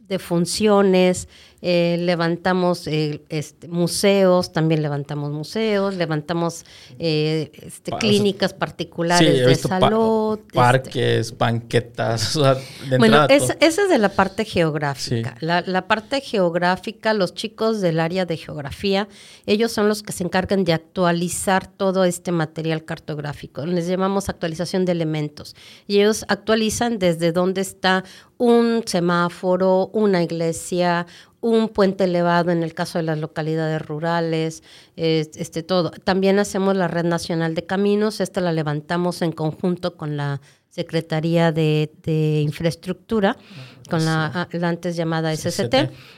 de 0.08 0.20
funciones, 0.20 1.28
eh, 1.68 1.98
levantamos 2.00 2.86
eh, 2.86 3.24
este, 3.30 3.68
museos, 3.68 4.52
también 4.52 4.84
levantamos 4.84 5.32
museos, 5.32 5.96
levantamos 5.96 6.64
eh, 7.00 7.50
este, 7.54 7.92
clínicas 7.94 8.54
particulares 8.54 9.48
de 9.48 9.56
salud. 9.56 10.38
Este. 10.38 10.54
parques, 10.54 11.36
banquetas. 11.36 12.38
bueno, 13.00 13.26
esa 13.30 13.56
es 13.60 13.90
de 13.90 13.98
la 13.98 14.10
parte 14.10 14.46
geográfica. 14.46 15.38
La, 15.40 15.62
la, 15.62 15.88
parte 15.88 16.22
geográfica, 16.22 17.16
los 17.16 17.34
chicos 17.34 17.82
del 17.82 18.00
área 18.00 18.28
de 18.28 18.38
geografía, 18.38 19.08
ellos 19.48 19.72
son 19.72 19.88
los 19.88 20.04
que 20.04 20.12
se 20.12 20.24
encargan 20.24 20.66
de 20.66 20.74
actualizar 20.74 21.66
todo 21.66 22.04
este 22.04 22.32
material 22.32 22.86
cartográfico. 22.86 23.66
Les 23.66 23.88
llamamos 23.88 24.30
actualización 24.30 24.86
de 24.86 24.92
elementos. 24.92 25.56
Y 25.88 25.98
ellos 25.98 26.26
actualizan 26.28 27.00
desde 27.00 27.32
dónde 27.32 27.62
está 27.62 28.04
un 28.38 28.84
semáforo, 28.86 29.88
una 29.94 30.22
iglesia, 30.24 31.08
un 31.42 31.70
puente 31.70 32.06
elevado 32.06 32.52
en 32.52 32.64
el 32.64 32.74
caso 32.74 32.98
de 32.98 33.04
las 33.04 33.20
localidades 33.20 33.82
rurales, 33.82 34.64
este 34.96 35.64
todo. 35.64 35.92
También 35.92 36.40
hacemos 36.40 36.76
la 36.76 36.88
Red 36.88 37.06
Nacional 37.06 37.54
de 37.54 37.66
Caminos, 37.66 38.20
esta 38.20 38.42
la 38.42 38.52
levantamos 38.52 39.22
en 39.22 39.32
conjunto 39.32 39.96
con 39.96 40.18
la 40.18 40.42
Secretaría 40.76 41.54
de, 41.54 42.42
Infraestructura, 42.44 43.38
con 43.90 44.04
la, 44.04 44.50
antes 44.62 44.98
llamada 44.98 45.34
SST. 45.34 45.74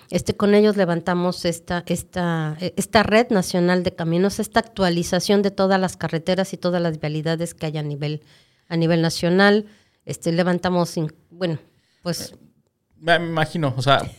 Este, 0.10 0.36
con 0.36 0.56
ellos 0.56 0.78
levantamos 0.78 1.46
esta, 1.46 1.84
esta, 1.86 2.58
esta 2.76 3.04
Red 3.04 3.28
Nacional 3.30 3.84
de 3.84 3.94
Caminos, 3.94 4.40
esta 4.40 4.62
actualización 4.62 5.42
de 5.44 5.52
todas 5.52 5.80
las 5.80 5.96
carreteras 5.96 6.54
y 6.54 6.58
todas 6.58 6.82
las 6.82 7.00
vialidades 7.00 7.54
que 7.54 7.68
hay 7.68 7.78
a 7.78 7.84
nivel, 7.84 8.24
a 8.68 8.78
nivel 8.78 9.04
nacional. 9.04 9.66
Este, 10.06 10.32
levantamos, 10.32 10.96
bueno, 11.30 11.60
pues... 12.08 12.34
Me 13.02 13.16
imagino, 13.16 13.74
o 13.76 13.82
sea, 13.82 14.10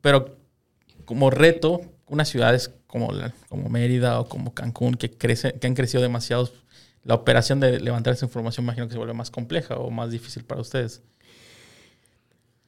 pero 0.00 0.38
como 1.04 1.28
reto, 1.28 1.82
unas 2.06 2.30
ciudades 2.30 2.70
como, 2.86 3.10
como 3.50 3.68
Mérida 3.68 4.18
o 4.20 4.26
como 4.26 4.54
Cancún, 4.54 4.94
que, 4.94 5.10
crece, 5.10 5.52
que 5.52 5.66
han 5.66 5.74
crecido 5.74 6.02
demasiado, 6.02 6.50
la 7.04 7.14
operación 7.14 7.60
de 7.60 7.78
levantar 7.78 8.14
esa 8.14 8.24
información 8.24 8.64
imagino 8.64 8.86
que 8.86 8.92
se 8.92 8.98
vuelve 8.98 9.12
más 9.12 9.30
compleja 9.30 9.76
o 9.76 9.90
más 9.90 10.10
difícil 10.10 10.44
para 10.44 10.62
ustedes. 10.62 11.02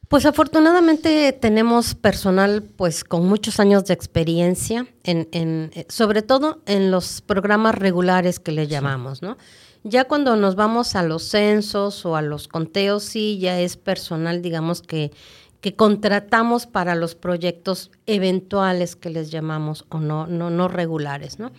Pues 0.08 0.26
afortunadamente 0.26 1.32
tenemos 1.32 1.94
personal 1.94 2.62
pues 2.62 3.04
con 3.04 3.26
muchos 3.26 3.60
años 3.60 3.86
de 3.86 3.94
experiencia, 3.94 4.86
en, 5.02 5.30
en, 5.32 5.70
eh, 5.74 5.86
sobre 5.88 6.20
todo 6.20 6.60
en 6.66 6.90
los 6.90 7.22
programas 7.22 7.74
regulares 7.74 8.38
que 8.38 8.52
le 8.52 8.66
llamamos, 8.66 9.22
¿no? 9.22 9.38
Ya 9.84 10.04
cuando 10.04 10.36
nos 10.36 10.54
vamos 10.56 10.94
a 10.96 11.02
los 11.02 11.22
censos 11.22 12.04
o 12.04 12.16
a 12.16 12.22
los 12.22 12.48
conteos, 12.48 13.04
sí, 13.04 13.38
ya 13.38 13.60
es 13.60 13.76
personal, 13.76 14.42
digamos, 14.42 14.82
que 14.82 15.12
que 15.60 15.74
contratamos 15.74 16.66
para 16.66 16.94
los 16.94 17.16
proyectos 17.16 17.90
eventuales 18.06 18.94
que 18.94 19.10
les 19.10 19.30
llamamos 19.30 19.86
o 19.88 19.98
no, 19.98 20.28
no, 20.28 20.50
no 20.50 20.68
regulares, 20.68 21.40
¿no? 21.40 21.50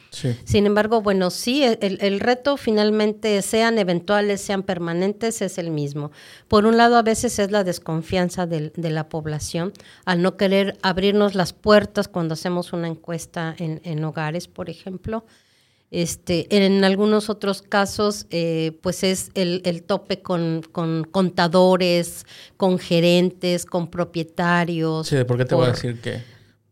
Sin 0.45 0.65
embargo, 0.65 1.01
bueno, 1.01 1.29
sí, 1.31 1.63
el, 1.63 2.19
reto 2.21 2.55
finalmente, 2.55 3.41
sean 3.41 3.77
eventuales, 3.77 4.39
sean 4.39 4.63
permanentes, 4.63 5.41
es 5.41 5.57
el 5.57 5.69
mismo. 5.69 6.11
Por 6.47 6.65
un 6.65 6.77
lado, 6.77 6.95
a 6.95 7.01
veces 7.01 7.39
es 7.39 7.51
la 7.51 7.65
desconfianza 7.65 8.45
de, 8.45 8.71
la 8.89 9.09
población 9.09 9.73
al 10.05 10.21
no 10.21 10.37
querer 10.37 10.77
abrirnos 10.81 11.35
las 11.35 11.51
puertas 11.51 12.07
cuando 12.07 12.33
hacemos 12.33 12.71
una 12.71 12.87
encuesta 12.87 13.53
en, 13.57 13.81
en 13.83 14.03
hogares, 14.05 14.47
por 14.47 14.69
ejemplo. 14.69 15.25
Este, 15.91 16.45
en 16.55 16.83
algunos 16.83 17.29
otros 17.29 17.63
casos, 17.63 18.27
eh, 18.29 18.77
pues 18.81 19.03
es 19.03 19.31
el, 19.33 19.83
tope 19.83 20.21
con, 20.21 20.61
contadores, 21.11 22.25
con 22.57 22.77
gerentes, 22.77 23.65
con 23.65 23.87
propietarios. 23.89 25.07
Sí, 25.07 25.23
¿por 25.23 25.37
qué 25.37 25.45
te 25.45 25.55
voy 25.55 25.65
a 25.65 25.71
decir 25.71 25.99
que? 25.99 26.21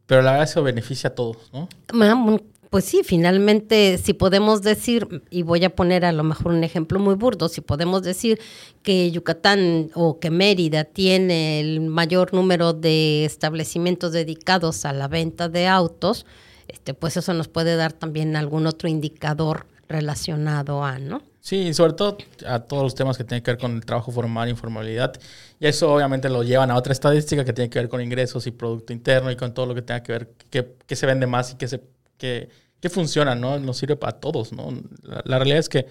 Pero 0.06 0.22
la 0.22 0.32
verdad 0.32 0.48
eso 0.48 0.62
beneficia 0.62 1.10
a 1.10 1.16
todos, 1.16 1.38
¿no? 1.52 1.68
Ah, 2.00 2.38
pues 2.70 2.86
sí, 2.86 3.02
finalmente, 3.04 3.98
si 3.98 4.14
podemos 4.14 4.62
decir, 4.62 5.24
y 5.30 5.42
voy 5.42 5.64
a 5.64 5.76
poner 5.76 6.04
a 6.06 6.12
lo 6.12 6.24
mejor 6.24 6.52
un 6.52 6.64
ejemplo 6.64 7.00
muy 7.00 7.16
burdo, 7.16 7.50
si 7.50 7.62
podemos 7.62 8.04
decir 8.04 8.40
que 8.84 9.10
Yucatán 9.10 9.90
o 9.94 10.20
que 10.20 10.30
Mérida 10.30 10.84
tiene 10.84 11.62
el 11.62 11.82
mayor 11.82 12.34
número 12.34 12.74
de 12.74 13.26
establecimientos 13.26 14.12
dedicados 14.12 14.86
a 14.86 14.94
la 14.94 15.08
venta 15.08 15.50
de 15.50 15.68
autos, 15.68 16.26
este, 16.68 16.94
pues 16.94 17.18
eso 17.18 17.34
nos 17.34 17.48
puede 17.48 17.76
dar 17.76 17.94
también 17.94 18.36
algún 18.36 18.68
otro 18.68 18.90
indicador 18.90 19.66
relacionado 19.88 20.84
a, 20.84 21.00
¿no? 21.00 21.22
Sí, 21.40 21.74
sobre 21.74 21.94
todo 21.94 22.18
a 22.46 22.60
todos 22.60 22.84
los 22.84 22.96
temas 22.96 23.18
que 23.18 23.24
tienen 23.24 23.42
que 23.42 23.52
ver 23.52 23.58
con 23.58 23.76
el 23.76 23.86
trabajo 23.86 24.12
formal, 24.12 24.50
informalidad. 24.50 25.14
Y 25.60 25.68
eso 25.68 25.94
obviamente 25.94 26.28
lo 26.28 26.44
llevan 26.44 26.72
a 26.72 26.76
otra 26.76 26.92
estadística 26.92 27.46
que 27.46 27.54
tiene 27.54 27.70
que 27.70 27.80
ver 27.80 27.88
con 27.88 28.02
ingresos 28.02 28.46
y 28.48 28.52
producto 28.52 28.92
interno 28.92 29.32
y 29.32 29.38
con 29.38 29.54
todo 29.54 29.66
lo 29.66 29.74
que 29.74 29.82
tenga 29.82 30.04
que 30.04 30.12
ver 30.12 30.30
qué 30.50 30.96
se 30.96 31.06
vende 31.06 31.26
más 31.26 31.54
y 31.54 31.56
qué 31.56 31.70
se 31.70 31.82
que, 32.18 32.50
funciona, 32.90 33.36
¿no? 33.36 33.60
Nos 33.60 33.78
sirve 33.78 33.98
para 33.98 34.14
todos, 34.14 34.54
¿no? 34.54 34.70
la 35.04 35.38
realidad 35.38 35.60
es 35.60 35.68
que 35.68 35.88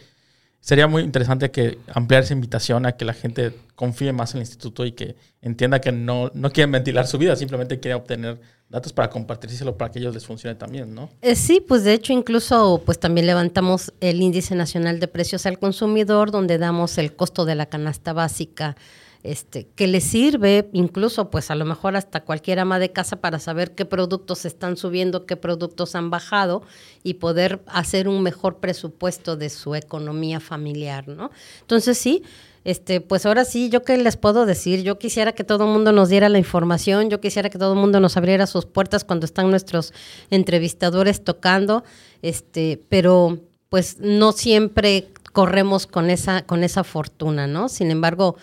sería 0.61 0.87
muy 0.87 1.03
interesante 1.03 1.51
que 1.51 1.79
ampliar 1.93 2.23
esa 2.23 2.35
invitación 2.35 2.87
a 2.87 2.93
que 2.93 3.05
la 3.05 3.15
gente 3.15 3.53
confíe 3.75 4.13
más 4.13 4.33
en 4.33 4.39
el 4.39 4.43
instituto 4.43 4.85
y 4.85 4.93
que 4.93 5.17
entienda 5.43 5.81
que 5.81 5.93
no, 5.93 6.31
no 6.35 6.51
quieren 6.51 6.73
ventilar 6.73 7.07
su 7.07 7.19
vida, 7.19 7.37
simplemente 7.37 7.79
quieren 7.79 8.01
obtener 8.01 8.41
datos 8.69 8.93
para 8.93 9.11
compartírselo 9.11 9.77
para 9.77 9.93
que 9.93 10.01
ellos 10.01 10.15
les 10.15 10.27
funcione 10.27 10.57
también, 10.57 10.95
¿no? 10.95 11.09
Eh, 11.23 11.37
sí, 11.37 11.65
pues 11.67 11.85
de 11.85 11.93
hecho 11.93 12.13
incluso 12.13 12.83
pues 12.85 12.99
también 12.99 13.27
levantamos 13.27 13.93
el 14.01 14.21
índice 14.21 14.55
nacional 14.55 14.99
de 14.99 15.09
precios 15.09 15.47
al 15.47 15.59
consumidor 15.59 16.31
donde 16.31 16.59
damos 16.59 16.99
el 16.99 17.15
costo 17.15 17.45
de 17.45 17.55
la 17.55 17.67
canasta 17.67 18.13
básica 18.13 18.77
este, 19.27 19.67
que 19.75 19.89
le 19.89 20.01
sirve 20.01 20.69
incluso 20.73 21.31
pues 21.31 21.51
a 21.51 21.57
lo 21.57 21.65
mejor 21.65 21.97
hasta 21.97 22.23
cualquier 22.23 22.61
ama 22.61 22.79
de 22.79 22.93
casa 22.93 23.17
para 23.17 23.41
saber 23.41 23.75
qué 23.75 23.85
productos 23.85 24.45
están 24.45 24.77
subiendo, 24.77 25.27
qué 25.27 25.37
productos 25.37 25.97
han 25.97 26.11
bajado 26.11 26.63
y 27.03 27.15
poder 27.15 27.61
hacer 27.67 28.09
un 28.09 28.23
mejor 28.23 28.59
presupuesto 28.59 29.37
de 29.37 29.51
su 29.51 29.75
economía 29.75 30.39
familiar, 30.39 31.09
¿no? 31.09 31.33
Entonces 31.61 31.99
sí, 31.99 32.23
este, 32.63 33.01
pues 33.01 33.27
ahora 33.27 33.45
sí, 33.45 33.69
yo 33.69 33.83
qué 33.83 33.97
les 33.97 34.17
puedo 34.17 34.47
decir, 34.47 34.83
yo 34.83 34.99
quisiera 34.99 35.33
que 35.33 35.45
todo 35.45 35.65
el 35.65 35.71
mundo 35.71 35.91
nos 35.91 36.09
diera 36.09 36.29
la 36.29 36.39
información, 36.39 37.11
yo 37.11 37.21
quisiera 37.21 37.51
que 37.51 37.59
todo 37.59 37.73
el 37.73 37.81
mundo 37.81 37.99
nos 37.99 38.17
abriera 38.17 38.47
sus 38.47 38.65
puertas 38.65 39.05
cuando 39.05 39.27
están 39.27 39.51
nuestros 39.51 39.93
entrevistadores 40.31 41.25
tocando, 41.25 41.83
este, 42.23 42.81
pero 42.89 43.41
pues 43.69 43.99
no 43.99 44.31
siempre 44.31 45.09
corremos 45.33 45.87
con 45.87 46.11
esa, 46.11 46.47
con 46.47 46.65
esa 46.65 46.83
fortuna, 46.83 47.47
¿no? 47.47 47.69
Sin 47.69 47.91
embargo, 47.91 48.37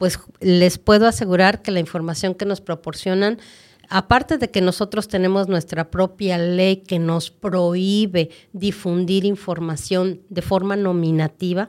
pues 0.00 0.18
les 0.40 0.78
puedo 0.78 1.06
asegurar 1.06 1.60
que 1.60 1.70
la 1.70 1.78
información 1.78 2.34
que 2.34 2.46
nos 2.46 2.62
proporcionan, 2.62 3.38
aparte 3.90 4.38
de 4.38 4.50
que 4.50 4.62
nosotros 4.62 5.08
tenemos 5.08 5.46
nuestra 5.46 5.90
propia 5.90 6.38
ley 6.38 6.76
que 6.78 6.98
nos 6.98 7.30
prohíbe 7.30 8.30
difundir 8.54 9.26
información 9.26 10.22
de 10.30 10.40
forma 10.40 10.74
nominativa, 10.74 11.68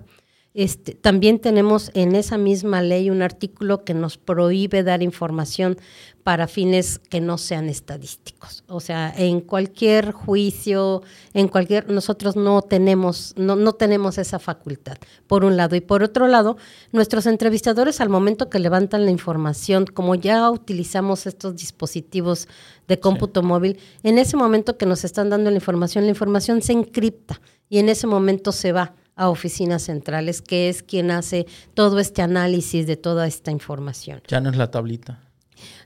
este, 0.53 0.95
también 0.95 1.39
tenemos 1.39 1.91
en 1.93 2.13
esa 2.13 2.37
misma 2.37 2.81
ley 2.81 3.09
un 3.09 3.21
artículo 3.21 3.85
que 3.85 3.93
nos 3.93 4.17
prohíbe 4.17 4.83
dar 4.83 5.01
información 5.01 5.77
para 6.23 6.47
fines 6.47 6.99
que 6.99 7.21
no 7.21 7.37
sean 7.37 7.69
estadísticos. 7.69 8.63
O 8.67 8.81
sea, 8.81 9.13
en 9.15 9.39
cualquier 9.39 10.11
juicio, 10.11 11.03
en 11.33 11.47
cualquier, 11.47 11.89
nosotros 11.89 12.35
no 12.35 12.61
tenemos, 12.61 13.33
no, 13.37 13.55
no 13.55 13.73
tenemos 13.73 14.17
esa 14.17 14.39
facultad, 14.39 14.97
por 15.25 15.45
un 15.45 15.55
lado. 15.55 15.75
Y 15.77 15.81
por 15.81 16.03
otro 16.03 16.27
lado, 16.27 16.57
nuestros 16.91 17.25
entrevistadores 17.27 18.01
al 18.01 18.09
momento 18.09 18.49
que 18.49 18.59
levantan 18.59 19.05
la 19.05 19.11
información, 19.11 19.85
como 19.85 20.15
ya 20.15 20.51
utilizamos 20.51 21.27
estos 21.27 21.55
dispositivos 21.55 22.49
de 22.89 22.99
cómputo 22.99 23.41
móvil, 23.41 23.79
en 24.03 24.19
ese 24.19 24.35
momento 24.35 24.77
que 24.77 24.85
nos 24.85 25.05
están 25.05 25.29
dando 25.29 25.49
la 25.49 25.55
información, 25.55 26.03
la 26.03 26.09
información 26.09 26.61
se 26.61 26.73
encripta 26.73 27.39
y 27.69 27.79
en 27.79 27.87
ese 27.87 28.05
momento 28.05 28.51
se 28.51 28.73
va 28.73 28.95
a 29.15 29.29
oficinas 29.29 29.83
centrales, 29.83 30.41
que 30.41 30.69
es 30.69 30.83
quien 30.83 31.11
hace 31.11 31.45
todo 31.73 31.99
este 31.99 32.21
análisis 32.21 32.87
de 32.87 32.97
toda 32.97 33.27
esta 33.27 33.51
información. 33.51 34.21
Ya 34.27 34.41
no 34.41 34.49
es 34.49 34.57
la 34.57 34.71
tablita. 34.71 35.19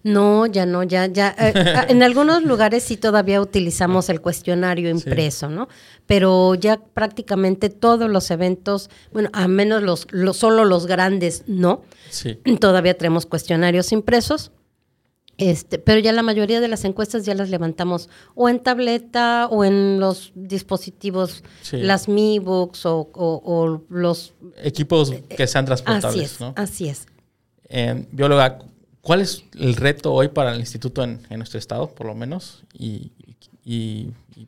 No, 0.04 0.46
ya 0.46 0.66
no, 0.66 0.84
ya, 0.84 1.08
ya. 1.08 1.36
Eh, 1.38 1.54
ah, 1.76 1.86
en 1.90 2.04
algunos 2.04 2.44
lugares 2.44 2.84
sí 2.84 2.96
todavía 2.98 3.42
utilizamos 3.42 4.10
el 4.10 4.22
cuestionario 4.22 4.90
impreso, 4.90 5.50
¿no? 5.50 5.68
Pero 6.06 6.56
ya 6.56 6.78
prácticamente 6.78 7.70
todos 7.70 8.10
los 8.10 8.30
eventos, 8.32 8.90
bueno, 9.12 9.30
a 9.34 9.48
menos 9.48 9.84
los, 9.84 10.08
los 10.12 10.38
solo 10.38 10.64
los 10.64 10.86
grandes, 10.86 11.44
no. 11.48 11.82
Sí. 12.10 12.40
Todavía 12.60 12.96
tenemos 12.96 13.26
cuestionarios 13.26 13.92
impresos 13.92 14.52
este, 15.38 15.80
pero 15.80 16.00
ya 16.00 16.14
la 16.14 16.24
mayoría 16.24 16.62
de 16.62 16.68
las 16.68 16.86
encuestas 16.86 17.26
ya 17.26 17.36
las 17.36 17.50
levantamos 17.50 18.10
o 18.36 18.48
en 18.48 18.60
tableta 18.60 19.48
o 19.48 19.66
en 19.66 20.00
los 20.00 20.32
dispositivos, 20.36 21.44
las 21.72 22.08
Mi 22.08 22.40
Books 22.40 22.86
o, 22.86 23.82
los 23.90 24.34
equipos 24.64 25.14
que 25.30 25.48
sean 25.48 25.66
transportables. 25.66 26.42
Así 26.42 26.88
es, 26.88 26.90
así 26.90 27.06
es. 27.70 28.08
bióloga, 28.12 28.60
¿cuál 29.02 29.22
es 29.22 29.44
el 29.60 29.76
reto 29.76 30.14
hoy 30.14 30.30
para 30.30 30.54
el 30.54 30.60
instituto 30.60 31.04
en, 31.04 31.22
nuestro 31.32 31.60
estado, 31.60 31.90
por 31.90 32.08
lo 32.08 32.16
menos? 32.16 32.64
Y, 32.74 33.12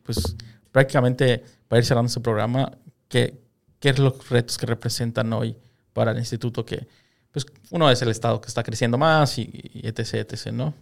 pues 0.03 0.35
prácticamente 0.71 1.43
para 1.67 1.79
ir 1.79 1.85
cerrando 1.85 2.07
este 2.07 2.21
programa, 2.21 2.71
¿qué, 3.09 3.41
¿qué 3.79 3.89
es 3.89 3.99
los 3.99 4.29
retos 4.29 4.57
que 4.57 4.67
representan 4.67 5.33
hoy 5.33 5.57
para 5.91 6.11
el 6.11 6.17
instituto 6.17 6.65
que 6.65 6.87
pues 7.31 7.45
uno 7.71 7.89
es 7.89 8.01
el 8.01 8.09
Estado 8.09 8.41
que 8.41 8.47
está 8.47 8.63
creciendo 8.63 8.97
más 8.97 9.37
y, 9.37 9.49
etc, 9.83 10.15
etc, 10.15 10.51
¿no? 10.51 10.73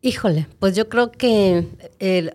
Híjole, 0.00 0.46
pues 0.60 0.76
yo 0.76 0.88
creo 0.88 1.10
que 1.10 1.66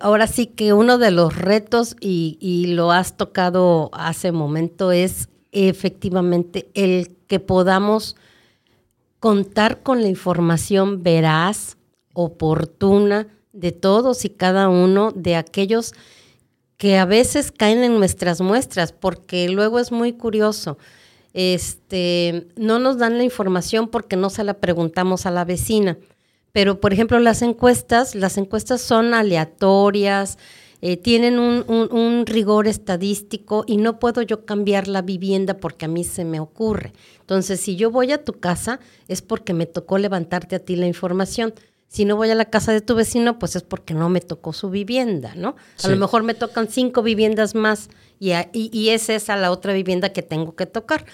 ahora 0.01 0.27
sí 0.27 0.47
que 0.47 0.73
uno 0.73 0.97
de 0.97 1.11
los 1.11 1.37
retos, 1.37 1.95
y, 2.01 2.65
lo 2.67 2.91
has 2.91 3.15
tocado 3.15 3.89
hace 3.93 4.33
momento, 4.33 4.91
es 4.91 5.29
efectivamente 5.53 6.69
el 6.73 7.15
que 7.27 7.39
podamos 7.39 8.17
contar 9.19 9.81
con 9.81 10.01
la 10.01 10.09
información 10.09 11.03
veraz, 11.03 11.77
oportuna 12.13 13.27
de 13.53 13.71
todos 13.71 14.25
y 14.25 14.29
cada 14.29 14.67
uno 14.67 15.11
de 15.15 15.37
aquellos 15.37 15.93
que 16.75 16.97
a 16.97 17.05
veces 17.05 17.51
caen 17.51 17.81
en 17.83 17.97
nuestras 17.97 18.41
muestras, 18.41 18.91
porque 18.91 19.47
luego 19.47 19.79
es 19.79 19.91
muy 19.91 20.11
curioso 20.11 20.77
este, 21.33 22.47
no 22.55 22.79
nos 22.79 22.97
dan 22.97 23.17
la 23.17 23.23
información 23.23 23.87
porque 23.87 24.15
no 24.15 24.29
se 24.29 24.43
la 24.43 24.55
preguntamos 24.55 25.25
a 25.25 25.31
la 25.31 25.45
vecina. 25.45 25.97
Pero, 26.51 26.79
por 26.79 26.93
ejemplo, 26.93 27.19
las 27.19 27.41
encuestas, 27.41 28.13
las 28.13 28.37
encuestas 28.37 28.81
son 28.81 29.13
aleatorias, 29.13 30.37
eh, 30.81 30.97
tienen 30.97 31.39
un, 31.39 31.63
un, 31.67 32.25
rigor 32.25 32.67
estadístico 32.67 33.63
y 33.65 33.77
no 33.77 33.99
puedo 33.99 34.21
yo 34.21 34.45
cambiar 34.45 34.87
la 34.87 35.01
vivienda 35.01 35.57
porque 35.57 35.85
a 35.85 35.87
mí 35.87 36.03
se 36.03 36.25
me 36.25 36.39
ocurre. 36.39 36.91
Entonces, 37.21 37.61
si 37.61 37.77
yo 37.77 37.89
voy 37.89 38.11
a 38.11 38.23
tu 38.23 38.33
casa, 38.33 38.81
es 39.07 39.21
porque 39.21 39.53
me 39.53 39.65
tocó 39.65 39.97
levantarte 39.97 40.57
a 40.57 40.59
ti 40.59 40.75
la 40.75 40.85
información. 40.85 41.53
Si 41.93 42.05
no 42.05 42.15
voy 42.15 42.31
a 42.31 42.35
la 42.35 42.45
casa 42.45 42.71
de 42.71 42.81
tu 42.81 42.95
vecino, 42.95 43.37
pues 43.37 43.55
es 43.55 43.61
porque 43.61 43.93
no 43.93 44.09
me 44.09 44.19
tocó 44.19 44.51
su 44.51 44.71
vivienda, 44.71 45.35
¿no? 45.35 45.55
A 45.83 45.89
lo 45.89 45.95
mejor 45.95 46.23
me 46.23 46.33
tocan 46.33 46.67
cinco 46.67 47.03
viviendas 47.03 47.53
más 47.53 47.89
y, 48.19 48.31
es 48.89 49.09
esa 49.09 49.35
la 49.35 49.51
otra 49.51 49.73
vivienda 49.73 50.09
que 50.09 50.23
tengo 50.23 50.55
que 50.55 50.65
tocar. 50.65 51.05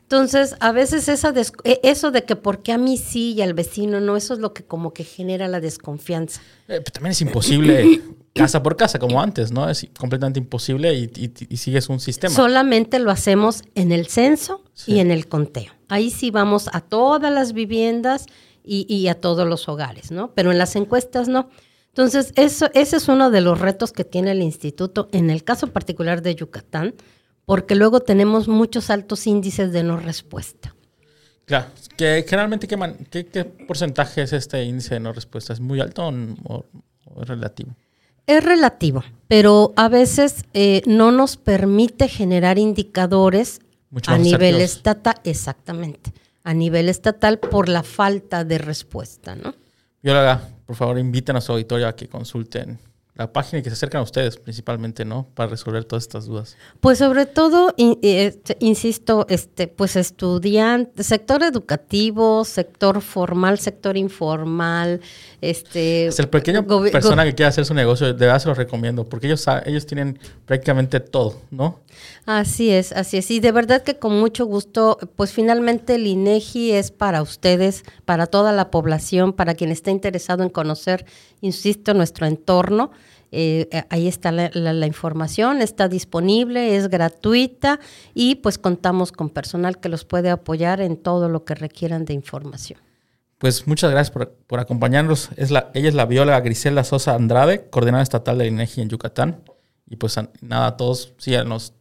Entonces, 0.00 0.56
a 0.60 0.72
veces 0.72 1.10
esa 1.10 1.34
e, 1.64 1.80
eso 1.82 2.10
de 2.10 2.24
que 2.24 2.34
por 2.34 2.62
qué 2.62 2.72
a 2.72 2.78
mí 2.78 2.96
sí 2.96 3.34
y 3.34 3.42
al 3.42 3.52
vecino 3.52 4.00
no, 4.00 4.16
eso 4.16 4.32
es 4.32 4.40
lo 4.40 4.54
que 4.54 4.64
como 4.64 4.94
que 4.94 5.04
genera 5.04 5.48
la 5.48 5.60
desconfianza. 5.60 6.40
Eh, 6.66 6.80
también 6.80 7.10
es 7.10 7.20
imposible 7.20 8.00
casa 8.34 8.62
por 8.62 8.76
casa, 8.76 8.98
como 8.98 9.20
antes, 9.20 9.52
¿no? 9.52 9.68
Es 9.68 9.86
completamente 9.98 10.40
imposible 10.40 10.94
y, 10.94 11.56
sigues 11.58 11.90
un 11.90 12.00
sistema. 12.00 12.34
Solamente 12.34 12.98
lo 13.00 13.10
hacemos 13.10 13.64
en 13.74 13.92
el 13.92 14.06
censo 14.06 14.64
y 14.86 15.00
en 15.00 15.10
el 15.10 15.28
conteo. 15.28 15.74
Ahí 15.90 16.10
sí 16.10 16.30
vamos 16.30 16.70
a 16.72 16.80
todas 16.80 17.30
las 17.30 17.52
viviendas 17.52 18.24
y, 18.64 19.08
a 19.08 19.14
todos 19.14 19.46
los 19.46 19.68
hogares, 19.68 20.10
¿no? 20.10 20.32
Pero 20.34 20.52
en 20.52 20.58
las 20.58 20.76
encuestas 20.76 21.28
no. 21.28 21.48
Entonces, 21.88 22.32
eso, 22.36 22.70
ese 22.74 22.96
es 22.96 23.08
uno 23.08 23.30
de 23.30 23.40
los 23.40 23.60
retos 23.60 23.92
que 23.92 24.04
tiene 24.04 24.32
el 24.32 24.42
instituto 24.42 25.08
en 25.12 25.30
el 25.30 25.44
caso 25.44 25.66
particular 25.66 26.22
de 26.22 26.34
Yucatán, 26.34 26.94
porque 27.44 27.74
luego 27.74 28.00
tenemos 28.00 28.48
muchos 28.48 28.88
altos 28.88 29.26
índices 29.26 29.72
de 29.72 29.82
no 29.82 29.96
respuesta. 29.96 30.74
Claro, 31.44 31.66
que 31.96 32.24
generalmente, 32.26 32.66
¿qué, 32.66 33.26
qué, 33.26 33.44
porcentaje 33.44 34.22
es 34.22 34.32
este 34.32 34.62
índice 34.64 34.94
de 34.94 35.00
no 35.00 35.12
respuesta? 35.12 35.52
¿Es 35.52 35.60
muy 35.60 35.80
alto 35.80 36.10
o, 36.44 36.64
es 37.20 37.28
relativo? 37.28 37.74
Es 38.26 38.44
relativo, 38.44 39.02
pero 39.26 39.72
a 39.76 39.88
veces 39.88 40.44
eh, 40.54 40.82
no 40.86 41.10
nos 41.10 41.36
permite 41.36 42.08
generar 42.08 42.58
indicadores 42.58 43.60
a 44.06 44.16
nivel 44.16 44.60
estatal, 44.60 45.16
exactamente, 45.24 46.12
a 46.44 46.54
nivel 46.54 46.88
estatal 46.88 47.38
por 47.38 47.68
la 47.68 47.82
falta 47.82 48.44
de 48.44 48.58
respuesta, 48.58 49.34
¿no? 49.34 49.54
Por 50.66 50.76
favor, 50.76 50.98
inviten 50.98 51.36
a 51.36 51.40
su 51.40 51.52
auditorio 51.52 51.88
a 51.88 51.94
que 51.94 52.08
consulten 52.08 52.78
la 53.14 53.30
página 53.30 53.58
y 53.58 53.62
que 53.62 53.68
se 53.68 53.74
acerquen 53.74 54.00
a 54.00 54.02
ustedes 54.02 54.38
principalmente, 54.38 55.04
¿no? 55.04 55.28
Para 55.34 55.50
resolver 55.50 55.84
todas 55.84 56.04
estas 56.04 56.24
dudas. 56.24 56.56
Pues 56.80 56.98
sobre 56.98 57.26
todo, 57.26 57.74
este, 57.76 58.56
insisto, 58.60 59.26
este, 59.28 59.68
pues 59.68 59.96
estudiantes, 59.96 61.06
sector 61.06 61.42
educativo, 61.42 62.44
sector 62.46 63.02
formal, 63.02 63.58
sector 63.58 63.98
informal, 63.98 65.02
este... 65.42 66.06
Es 66.06 66.18
el 66.20 66.30
pequeño 66.30 66.66
persona 66.66 67.24
que 67.24 67.34
quiera 67.34 67.50
hacer 67.50 67.66
su 67.66 67.74
negocio, 67.74 68.06
de 68.06 68.12
verdad 68.14 68.38
se 68.38 68.48
lo 68.48 68.54
recomiendo, 68.54 69.04
porque 69.04 69.26
ellos, 69.26 69.44
ellos 69.66 69.84
tienen 69.84 70.18
prácticamente 70.46 70.98
todo, 71.00 71.38
¿no? 71.50 71.80
Así 72.24 72.70
es, 72.70 72.92
así 72.92 73.18
es. 73.18 73.30
Y 73.30 73.40
de 73.40 73.52
verdad 73.52 73.82
que 73.82 73.98
con 73.98 74.18
mucho 74.18 74.46
gusto, 74.46 74.98
pues 75.16 75.32
finalmente 75.32 75.96
el 75.96 76.06
INEGI 76.06 76.72
es 76.72 76.90
para 76.90 77.20
ustedes, 77.20 77.84
para 78.04 78.26
toda 78.26 78.52
la 78.52 78.70
población, 78.70 79.34
para 79.34 79.54
quien 79.54 79.70
esté 79.70 79.90
interesado 79.90 80.42
en 80.42 80.48
conocer, 80.48 81.04
insisto, 81.42 81.92
nuestro 81.94 82.26
entorno. 82.26 82.90
Eh, 83.32 83.68
eh, 83.72 83.84
ahí 83.88 84.06
está 84.06 84.30
la, 84.30 84.86
información, 84.86 85.62
está 85.62 85.88
disponible, 85.88 86.76
es 86.76 86.88
gratuita 86.88 87.80
y 88.14 88.36
pues 88.36 88.58
contamos 88.58 89.10
con 89.10 89.30
personal 89.30 89.80
que 89.80 89.88
los 89.88 90.04
puede 90.04 90.30
apoyar 90.30 90.80
en 90.80 90.96
todo 90.96 91.28
lo 91.28 91.44
que 91.44 91.54
requieran 91.54 92.04
de 92.04 92.12
información. 92.12 92.78
Pues 93.38 93.66
muchas 93.66 93.90
gracias 93.90 94.10
por, 94.46 94.60
acompañarnos. 94.60 95.30
Es 95.36 95.50
la, 95.50 95.70
ella 95.74 95.88
es 95.88 95.94
la 95.94 96.06
bióloga 96.06 96.40
Griselda 96.40 96.84
Sosa 96.84 97.14
Andrade, 97.14 97.68
coordinadora 97.70 98.04
estatal 98.04 98.38
de 98.38 98.46
INEGI 98.46 98.82
en 98.82 98.88
Yucatán. 98.90 99.42
Y 99.88 99.96
pues 99.96 100.16
nada, 100.40 100.76
todos 100.76 101.12
síganos 101.18 101.74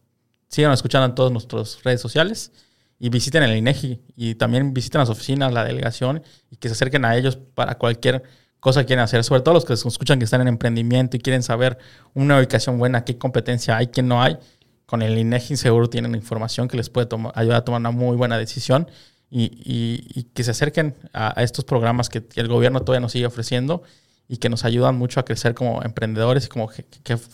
sigan 0.52 0.74
escuchando 0.74 1.06
en 1.06 1.16
todas 1.16 1.32
nuestras 1.32 1.82
redes 1.84 2.02
sociales 2.02 2.52
y 3.00 3.10
visiten 3.10 3.42
el 3.44 3.56
INEGI 3.56 4.02
y 4.16 4.36
también 4.36 4.74
visiten 4.74 5.00
las 5.00 5.10
oficinas, 5.10 5.54
la 5.54 5.64
delegación 5.64 6.24
y 6.52 6.58
que 6.58 6.68
se 6.68 6.74
acerquen 6.74 7.06
a 7.06 7.16
ellos 7.16 7.38
para 7.38 7.78
cualquier 7.78 8.24
cosa 8.62 8.82
que 8.82 8.88
quieran 8.88 9.04
hacer. 9.04 9.26
Sobre 9.26 9.41
todo 9.41 9.54
los 9.54 9.65
que 9.65 9.74
escuchan 9.74 10.19
que 10.19 10.26
están 10.26 10.39
en 10.39 10.47
emprendimiento 10.47 11.17
y 11.17 11.19
quieren 11.19 11.43
saber 11.43 11.78
una 12.13 12.38
ubicación 12.38 12.80
buena, 12.80 13.04
qué 13.04 13.17
competencia 13.17 13.76
hay, 13.76 13.88
qué 13.88 14.02
no 14.02 14.24
hay. 14.24 14.38
Con 14.86 15.02
el 15.02 15.17
INEGI 15.17 15.58
seguro 15.58 15.89
tienen 15.89 16.15
información 16.15 16.69
que 16.69 16.78
les 16.78 16.89
puede 16.89 17.10
ayudar 17.36 17.58
a 17.58 17.65
tomar 17.65 17.82
una 17.82 17.91
muy 17.91 18.15
buena 18.15 18.38
decisión 18.38 18.89
y, 19.30 20.24
que 20.34 20.43
se 20.43 20.52
acerquen 20.52 20.95
a, 21.13 21.41
estos 21.43 21.65
programas 21.65 22.10
que 22.10 22.24
el 22.36 22.47
gobierno 22.47 22.82
todavía 22.82 23.02
nos 23.02 23.12
sigue 23.12 23.26
ofreciendo 23.26 23.84
y 24.32 24.38
que 24.38 24.48
nos 24.48 24.63
ayudan 24.63 24.98
mucho 24.98 25.20
a 25.20 25.26
crecer 25.26 25.54
como 25.54 25.84
emprendedores 25.84 26.46
y 26.46 26.48
como 26.48 26.70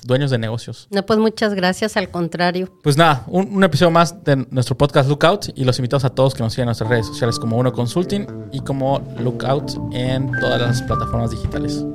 dueños 0.04 0.32
de 0.32 0.40
negocios. 0.40 0.88
No, 0.90 1.06
pues 1.06 1.20
muchas 1.20 1.54
gracias, 1.54 1.96
al 1.96 2.10
contrario. 2.10 2.74
Pues 2.82 2.98
nada, 2.98 3.24
un, 3.28 3.64
episodio 3.64 3.92
más 3.92 4.24
de 4.24 4.48
nuestro 4.50 4.76
podcast 4.76 5.08
Lookout 5.08 5.50
y 5.56 5.64
los 5.64 5.78
invitamos 5.78 6.06
a 6.06 6.10
todos 6.10 6.34
que 6.34 6.42
nos 6.42 6.54
sigan 6.54 6.64
en 6.64 6.70
nuestras 6.70 6.90
redes 6.90 7.06
sociales 7.06 7.38
como 7.38 7.56
Uno 7.58 7.72
Consulting 7.72 8.26
y 8.52 8.62
como 8.62 9.00
Lookout 9.20 9.74
en 9.94 10.32
todas 10.40 10.60
las 10.60 10.82
plataformas 10.82 11.30
digitales. 11.30 11.86